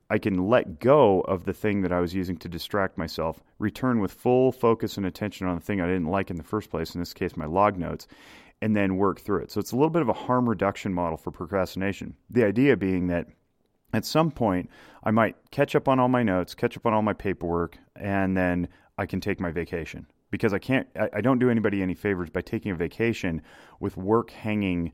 I 0.09 0.19
can 0.19 0.47
let 0.47 0.79
go 0.79 1.21
of 1.21 1.45
the 1.45 1.53
thing 1.53 1.81
that 1.81 1.91
I 1.91 1.99
was 1.99 2.13
using 2.13 2.37
to 2.37 2.47
distract 2.47 2.97
myself, 2.97 3.41
return 3.59 3.99
with 3.99 4.13
full 4.13 4.51
focus 4.51 4.97
and 4.97 5.05
attention 5.05 5.47
on 5.47 5.55
the 5.55 5.61
thing 5.61 5.81
I 5.81 5.87
didn't 5.87 6.11
like 6.11 6.29
in 6.29 6.37
the 6.37 6.43
first 6.43 6.69
place, 6.69 6.93
in 6.93 7.01
this 7.01 7.13
case, 7.13 7.35
my 7.35 7.45
log 7.45 7.77
notes, 7.77 8.07
and 8.61 8.75
then 8.75 8.97
work 8.97 9.19
through 9.19 9.41
it. 9.41 9.51
So 9.51 9.59
it's 9.59 9.71
a 9.71 9.75
little 9.75 9.89
bit 9.89 10.03
of 10.03 10.09
a 10.09 10.13
harm 10.13 10.47
reduction 10.47 10.93
model 10.93 11.17
for 11.17 11.31
procrastination. 11.31 12.15
The 12.29 12.45
idea 12.45 12.77
being 12.77 13.07
that 13.07 13.27
at 13.93 14.05
some 14.05 14.31
point, 14.31 14.69
I 15.03 15.11
might 15.11 15.35
catch 15.49 15.75
up 15.75 15.87
on 15.87 15.99
all 15.99 16.07
my 16.07 16.23
notes, 16.23 16.53
catch 16.53 16.77
up 16.77 16.85
on 16.85 16.93
all 16.93 17.01
my 17.01 17.13
paperwork, 17.13 17.77
and 17.95 18.37
then 18.37 18.67
I 18.97 19.07
can 19.07 19.19
take 19.19 19.39
my 19.39 19.51
vacation 19.51 20.07
because 20.31 20.53
I 20.53 20.59
can't, 20.59 20.87
I, 20.95 21.09
I, 21.13 21.21
don't 21.21 21.39
do 21.39 21.49
anybody 21.49 21.81
any 21.81 21.93
favors 21.93 22.29
by 22.29 22.41
taking 22.41 22.71
a 22.71 22.75
vacation 22.75 23.41
with 23.79 23.97
work 23.97 24.31
hanging 24.31 24.91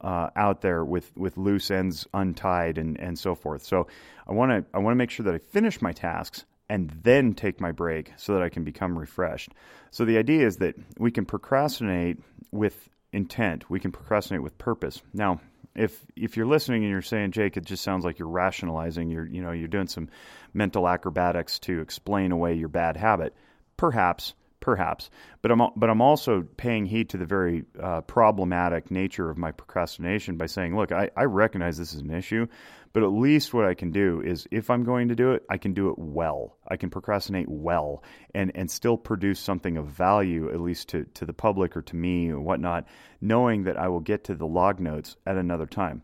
uh, 0.00 0.30
out 0.36 0.60
there 0.60 0.84
with, 0.84 1.10
with 1.16 1.36
loose 1.36 1.70
ends 1.70 2.06
untied 2.14 2.78
and, 2.78 2.98
and 3.00 3.18
so 3.18 3.34
forth. 3.34 3.64
So 3.64 3.86
I 4.26 4.32
want 4.32 4.52
to 4.52 4.64
I 4.76 4.78
want 4.78 4.92
to 4.92 4.96
make 4.96 5.10
sure 5.10 5.24
that 5.24 5.34
I 5.34 5.38
finish 5.38 5.80
my 5.80 5.92
tasks 5.92 6.44
and 6.68 6.90
then 7.02 7.34
take 7.34 7.60
my 7.60 7.72
break 7.72 8.12
so 8.16 8.34
that 8.34 8.42
I 8.42 8.48
can 8.48 8.64
become 8.64 8.98
refreshed. 8.98 9.52
So 9.90 10.04
the 10.04 10.18
idea 10.18 10.46
is 10.46 10.56
that 10.58 10.74
we 10.98 11.10
can 11.10 11.24
procrastinate 11.24 12.18
with 12.50 12.88
intent. 13.12 13.70
We 13.70 13.80
can 13.80 13.92
procrastinate 13.92 14.42
with 14.42 14.58
purpose. 14.58 15.00
Now, 15.14 15.40
if 15.74 16.04
if 16.16 16.36
you're 16.36 16.46
listening 16.46 16.82
and 16.82 16.90
you're 16.90 17.02
saying, 17.02 17.32
Jake, 17.32 17.56
it 17.56 17.64
just 17.64 17.82
sounds 17.82 18.04
like 18.04 18.18
you're 18.18 18.28
rationalizing, 18.28 19.10
you're 19.10 19.26
you 19.26 19.42
know 19.42 19.52
you're 19.52 19.68
doing 19.68 19.88
some 19.88 20.08
mental 20.54 20.88
acrobatics 20.88 21.58
to 21.60 21.80
explain 21.80 22.32
away 22.32 22.54
your 22.54 22.68
bad 22.68 22.96
habit. 22.96 23.34
Perhaps 23.76 24.34
perhaps. 24.60 25.10
But 25.42 25.52
I'm 25.52 25.60
but 25.76 25.90
I'm 25.90 26.02
also 26.02 26.42
paying 26.56 26.86
heed 26.86 27.10
to 27.10 27.18
the 27.18 27.26
very 27.26 27.64
uh, 27.80 28.00
problematic 28.02 28.90
nature 28.90 29.30
of 29.30 29.38
my 29.38 29.52
procrastination 29.52 30.36
by 30.36 30.46
saying, 30.46 30.76
look, 30.76 30.92
I, 30.92 31.10
I 31.16 31.24
recognize 31.24 31.76
this 31.76 31.94
is 31.94 32.00
an 32.00 32.10
issue, 32.10 32.46
but 32.92 33.02
at 33.02 33.12
least 33.12 33.52
what 33.52 33.66
I 33.66 33.74
can 33.74 33.90
do 33.90 34.22
is, 34.22 34.48
if 34.50 34.70
I'm 34.70 34.84
going 34.84 35.08
to 35.08 35.14
do 35.14 35.32
it, 35.32 35.44
I 35.50 35.58
can 35.58 35.74
do 35.74 35.90
it 35.90 35.98
well. 35.98 36.56
I 36.66 36.76
can 36.76 36.90
procrastinate 36.90 37.48
well 37.48 38.02
and 38.34 38.52
and 38.54 38.70
still 38.70 38.96
produce 38.96 39.38
something 39.38 39.76
of 39.76 39.86
value, 39.86 40.50
at 40.50 40.60
least 40.60 40.88
to 40.88 41.04
to 41.14 41.26
the 41.26 41.32
public 41.34 41.76
or 41.76 41.82
to 41.82 41.96
me 41.96 42.30
or 42.30 42.40
whatnot, 42.40 42.86
knowing 43.20 43.64
that 43.64 43.76
I 43.76 43.88
will 43.88 44.00
get 44.00 44.24
to 44.24 44.34
the 44.34 44.46
log 44.46 44.80
notes 44.80 45.16
at 45.26 45.36
another 45.36 45.66
time. 45.66 46.02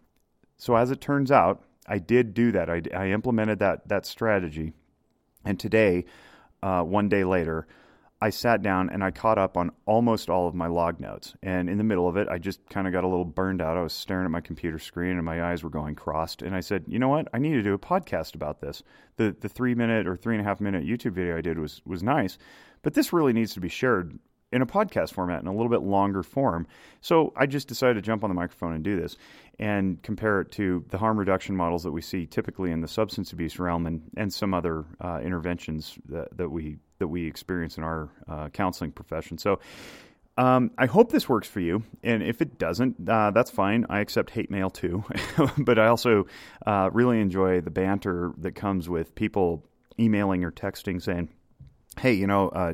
So 0.59 0.77
as 0.77 0.91
it 0.91 1.01
turns 1.01 1.33
out, 1.33 1.65
I 1.87 1.99
did 1.99 2.35
do 2.35 2.53
that. 2.53 2.71
I, 2.71 2.83
I 2.95 3.09
implemented 3.09 3.59
that 3.61 3.89
that 3.89 4.07
strategy, 4.07 4.73
and 5.45 5.59
today, 5.59 6.05
uh, 6.63 6.83
one 6.83 7.09
day 7.09 7.25
later. 7.25 7.67
I 8.23 8.31
sat 8.31 8.63
down 8.63 8.89
and 8.89 9.03
I 9.03 9.11
caught 9.11 9.37
up 9.37 9.57
on 9.57 9.73
almost 9.85 10.31
all 10.31 10.47
of 10.47 10.55
my 10.55 10.69
log 10.69 11.01
notes. 11.01 11.35
And 11.43 11.69
in 11.69 11.77
the 11.77 11.83
middle 11.83 12.07
of 12.07 12.17
it, 12.17 12.29
I 12.29 12.39
just 12.39 12.61
kind 12.71 12.87
of 12.87 12.93
got 12.93 13.03
a 13.03 13.09
little 13.09 13.25
burned 13.25 13.61
out. 13.61 13.77
I 13.77 13.83
was 13.83 13.93
staring 13.93 14.25
at 14.25 14.31
my 14.31 14.41
computer 14.41 14.79
screen 14.79 15.17
and 15.17 15.25
my 15.25 15.43
eyes 15.43 15.65
were 15.65 15.71
going 15.71 15.97
crossed. 15.97 16.41
And 16.41 16.55
I 16.55 16.61
said, 16.61 16.85
you 16.87 17.01
know 17.01 17.09
what? 17.09 17.27
I 17.35 17.39
need 17.39 17.55
to 17.55 17.63
do 17.65 17.75
a 17.75 17.79
podcast 17.79 18.37
about 18.37 18.61
this. 18.61 18.85
The 19.17 19.35
the 19.41 19.49
three 19.49 19.75
minute 19.75 20.07
or 20.07 20.17
three 20.17 20.37
and 20.37 20.41
a 20.41 20.49
half 20.49 20.61
minute 20.61 20.85
YouTube 20.85 21.15
video 21.15 21.37
I 21.37 21.41
did 21.41 21.59
was 21.59 21.83
was 21.85 22.05
nice, 22.05 22.39
but 22.83 22.95
this 22.95 23.13
really 23.13 23.33
needs 23.33 23.55
to 23.55 23.61
be 23.61 23.69
shared 23.69 24.17
in 24.53 24.63
a 24.63 24.67
podcast 24.67 25.13
format 25.13 25.41
in 25.41 25.49
a 25.49 25.53
little 25.53 25.71
bit 25.71 25.83
longer 25.83 26.23
form. 26.23 26.69
So 27.01 27.33
I 27.37 27.47
just 27.47 27.67
decided 27.67 27.95
to 27.95 28.03
jump 28.03 28.23
on 28.23 28.31
the 28.31 28.35
microphone 28.35 28.75
and 28.75 28.85
do 28.85 29.01
this 29.01 29.17
and 29.59 30.01
compare 30.03 30.43
it 30.43 30.53
to 30.53 30.85
the 30.91 30.99
harm 30.99 31.19
reduction 31.19 31.57
models 31.57 31.83
that 31.83 31.93
we 31.93 32.03
see 32.03 32.27
typically 32.27 32.71
in 32.71 32.83
the 32.83 32.89
substance 32.89 33.33
abuse 33.33 33.59
realm 33.59 33.87
and, 33.87 34.03
and 34.17 34.33
some 34.33 34.55
other 34.55 34.85
uh, 35.01 35.21
interventions 35.25 35.99
that, 36.09 36.37
that 36.37 36.51
we 36.51 36.77
that 37.03 37.09
we 37.09 37.27
experience 37.27 37.77
in 37.77 37.83
our 37.83 38.09
uh, 38.29 38.49
counseling 38.51 38.93
profession. 38.93 39.37
So 39.37 39.59
um, 40.39 40.71
I 40.79 40.87
hope 40.87 41.11
this 41.11 41.29
works 41.29 41.49
for 41.49 41.61
you, 41.61 41.83
and 42.03 42.23
if 42.23 42.41
it 42.41 42.59
doesn't, 42.59 43.09
uh, 43.09 43.33
that's 43.33 43.51
fine. 43.51 43.85
I 43.91 44.01
accept 44.01 44.31
hate 44.31 44.51
mail 44.51 44.71
too, 44.71 45.05
but 45.59 45.79
I 45.79 45.89
also 45.89 46.27
uh, 46.65 46.89
really 46.93 47.21
enjoy 47.21 47.61
the 47.61 47.71
banter 47.71 48.33
that 48.39 48.53
comes 48.53 48.89
with 48.89 49.15
people 49.15 49.67
emailing 50.01 50.45
or 50.45 50.51
texting 50.51 51.03
saying, 51.03 51.29
"Hey, 51.99 52.15
you 52.15 52.27
know, 52.27 52.49
uh, 52.49 52.73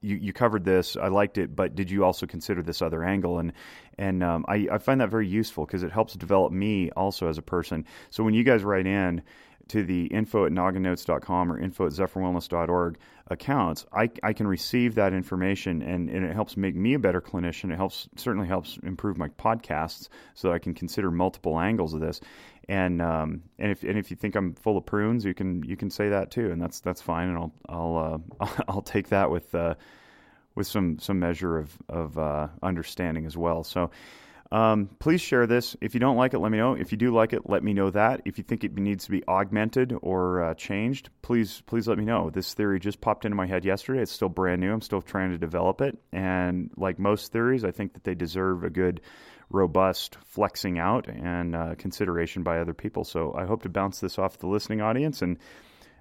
you, 0.00 0.16
you 0.16 0.32
covered 0.32 0.64
this. 0.64 0.96
I 0.96 1.08
liked 1.08 1.38
it, 1.38 1.56
but 1.56 1.74
did 1.74 1.90
you 1.90 2.04
also 2.04 2.26
consider 2.26 2.62
this 2.62 2.82
other 2.82 3.02
angle? 3.02 3.38
And 3.38 3.52
and 3.96 4.22
um, 4.22 4.44
I, 4.46 4.68
I 4.70 4.78
find 4.78 5.00
that 5.00 5.10
very 5.10 5.26
useful 5.26 5.66
because 5.66 5.82
it 5.82 5.90
helps 5.90 6.14
develop 6.14 6.52
me 6.52 6.90
also 6.90 7.28
as 7.28 7.38
a 7.38 7.42
person. 7.42 7.84
So 8.10 8.22
when 8.22 8.34
you 8.34 8.44
guys 8.44 8.62
write 8.62 8.86
in 8.86 9.22
to 9.68 9.84
the 9.84 10.06
info 10.06 10.46
at 10.46 10.52
nogginnotes.com 10.52 11.52
or 11.52 11.58
info 11.58 11.86
at 11.86 11.92
zephyrwellness.org 11.92 12.98
accounts, 13.28 13.86
I, 13.92 14.10
I 14.22 14.32
can 14.32 14.46
receive 14.46 14.94
that 14.96 15.12
information 15.12 15.82
and, 15.82 16.08
and 16.08 16.24
it 16.24 16.32
helps 16.32 16.56
make 16.56 16.74
me 16.74 16.94
a 16.94 16.98
better 16.98 17.20
clinician. 17.20 17.72
It 17.72 17.76
helps 17.76 18.08
certainly 18.16 18.48
helps 18.48 18.78
improve 18.82 19.18
my 19.18 19.28
podcasts 19.28 20.08
so 20.34 20.48
that 20.48 20.54
I 20.54 20.58
can 20.58 20.74
consider 20.74 21.10
multiple 21.10 21.58
angles 21.58 21.94
of 21.94 22.00
this. 22.00 22.20
And 22.68 23.00
um, 23.00 23.42
and 23.58 23.70
if 23.70 23.82
and 23.82 23.98
if 23.98 24.10
you 24.10 24.16
think 24.16 24.34
I'm 24.34 24.54
full 24.54 24.76
of 24.76 24.84
prunes, 24.84 25.24
you 25.24 25.32
can 25.32 25.62
you 25.62 25.76
can 25.76 25.90
say 25.90 26.10
that 26.10 26.30
too, 26.30 26.50
and 26.50 26.60
that's 26.60 26.80
that's 26.80 27.00
fine, 27.00 27.28
and 27.28 27.38
I'll 27.38 27.52
I'll 27.66 28.22
uh, 28.40 28.46
I'll 28.68 28.82
take 28.82 29.08
that 29.08 29.30
with 29.30 29.54
uh, 29.54 29.74
with 30.54 30.66
some 30.66 30.98
some 30.98 31.18
measure 31.18 31.56
of 31.56 31.72
of 31.88 32.18
uh, 32.18 32.48
understanding 32.62 33.24
as 33.26 33.36
well. 33.36 33.64
So. 33.64 33.90
Um, 34.50 34.88
please 34.98 35.20
share 35.20 35.46
this. 35.46 35.76
If 35.80 35.94
you 35.94 36.00
don't 36.00 36.16
like 36.16 36.32
it, 36.32 36.38
let 36.38 36.50
me 36.50 36.58
know. 36.58 36.72
If 36.72 36.90
you 36.90 36.98
do 36.98 37.12
like 37.12 37.32
it, 37.34 37.48
let 37.48 37.62
me 37.62 37.74
know 37.74 37.90
that. 37.90 38.22
If 38.24 38.38
you 38.38 38.44
think 38.44 38.64
it 38.64 38.74
needs 38.74 39.04
to 39.04 39.10
be 39.10 39.22
augmented 39.28 39.94
or 40.00 40.42
uh, 40.42 40.54
changed, 40.54 41.10
please 41.20 41.62
please 41.66 41.86
let 41.86 41.98
me 41.98 42.04
know. 42.04 42.30
This 42.30 42.54
theory 42.54 42.80
just 42.80 43.00
popped 43.00 43.26
into 43.26 43.36
my 43.36 43.46
head 43.46 43.64
yesterday. 43.64 44.00
It's 44.00 44.12
still 44.12 44.30
brand 44.30 44.60
new. 44.60 44.72
I'm 44.72 44.80
still 44.80 45.02
trying 45.02 45.32
to 45.32 45.38
develop 45.38 45.82
it, 45.82 45.98
and 46.12 46.70
like 46.76 46.98
most 46.98 47.30
theories, 47.30 47.64
I 47.64 47.72
think 47.72 47.92
that 47.92 48.04
they 48.04 48.14
deserve 48.14 48.64
a 48.64 48.70
good 48.70 49.02
robust 49.50 50.16
flexing 50.26 50.78
out 50.78 51.08
and 51.08 51.54
uh, 51.54 51.74
consideration 51.76 52.42
by 52.42 52.58
other 52.58 52.74
people. 52.74 53.04
So 53.04 53.34
I 53.34 53.46
hope 53.46 53.62
to 53.62 53.68
bounce 53.68 54.00
this 54.00 54.18
off 54.18 54.38
the 54.38 54.46
listening 54.46 54.80
audience 54.80 55.22
and 55.22 55.38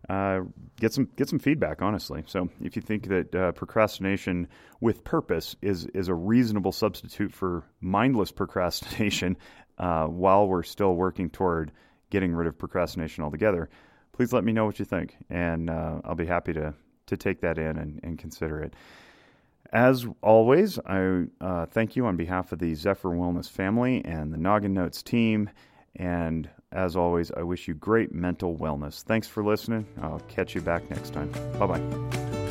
uh, 0.10 0.42
get 0.80 0.94
some 0.94 1.10
get 1.16 1.28
some 1.28 1.40
feedback. 1.40 1.82
Honestly, 1.82 2.24
so 2.28 2.50
if 2.62 2.76
you 2.76 2.82
think 2.82 3.08
that 3.08 3.36
uh, 3.36 3.52
procrastination 3.52 4.48
with 4.80 5.04
purpose 5.04 5.56
is 5.62 5.86
is 5.88 6.08
a 6.08 6.14
reasonable 6.14 6.72
substitute 6.72 7.34
for 7.34 7.64
mindless 7.82 8.32
procrastination 8.42 9.38
uh, 9.78 10.06
while 10.06 10.48
we're 10.48 10.64
still 10.64 10.94
working 10.96 11.30
toward 11.30 11.72
getting 12.10 12.34
rid 12.34 12.48
of 12.48 12.58
procrastination 12.58 13.24
altogether, 13.24 13.70
please 14.14 14.32
let 14.32 14.44
me 14.44 14.54
know 14.54 14.66
what 14.66 14.80
you 14.80 14.86
think, 14.86 15.18
and 15.30 15.70
uh, 15.70 16.00
I'll 16.06 16.16
be 16.16 16.26
happy 16.26 16.54
to 16.54 16.74
to 17.08 17.18
take 17.18 17.42
that 17.42 17.58
in 17.58 17.78
and, 17.78 18.00
and 18.04 18.18
consider 18.18 18.62
it. 18.62 18.74
As 19.74 20.06
always, 20.22 20.80
I 20.80 21.26
uh, 21.42 21.66
thank 21.66 21.96
you 21.96 22.06
on 22.06 22.16
behalf 22.16 22.52
of 22.54 22.60
the 22.60 22.74
Zephyr 22.76 23.10
Wellness 23.10 23.50
family 23.50 24.04
and 24.06 24.32
the 24.32 24.38
Noggin 24.38 24.74
Notes 24.74 25.04
team. 25.04 25.50
And 25.96 26.50
as 26.72 26.96
always, 26.96 27.32
I 27.32 27.44
wish 27.44 27.68
you 27.68 27.74
great 27.74 28.14
mental 28.14 28.56
wellness. 28.56 29.04
Thanks 29.04 29.28
for 29.28 29.44
listening. 29.44 29.86
I'll 30.02 30.20
catch 30.28 30.56
you 30.56 30.62
back 30.62 30.90
next 30.90 31.14
time. 31.14 31.32
Bye 31.58 31.68
bye. 31.68 32.47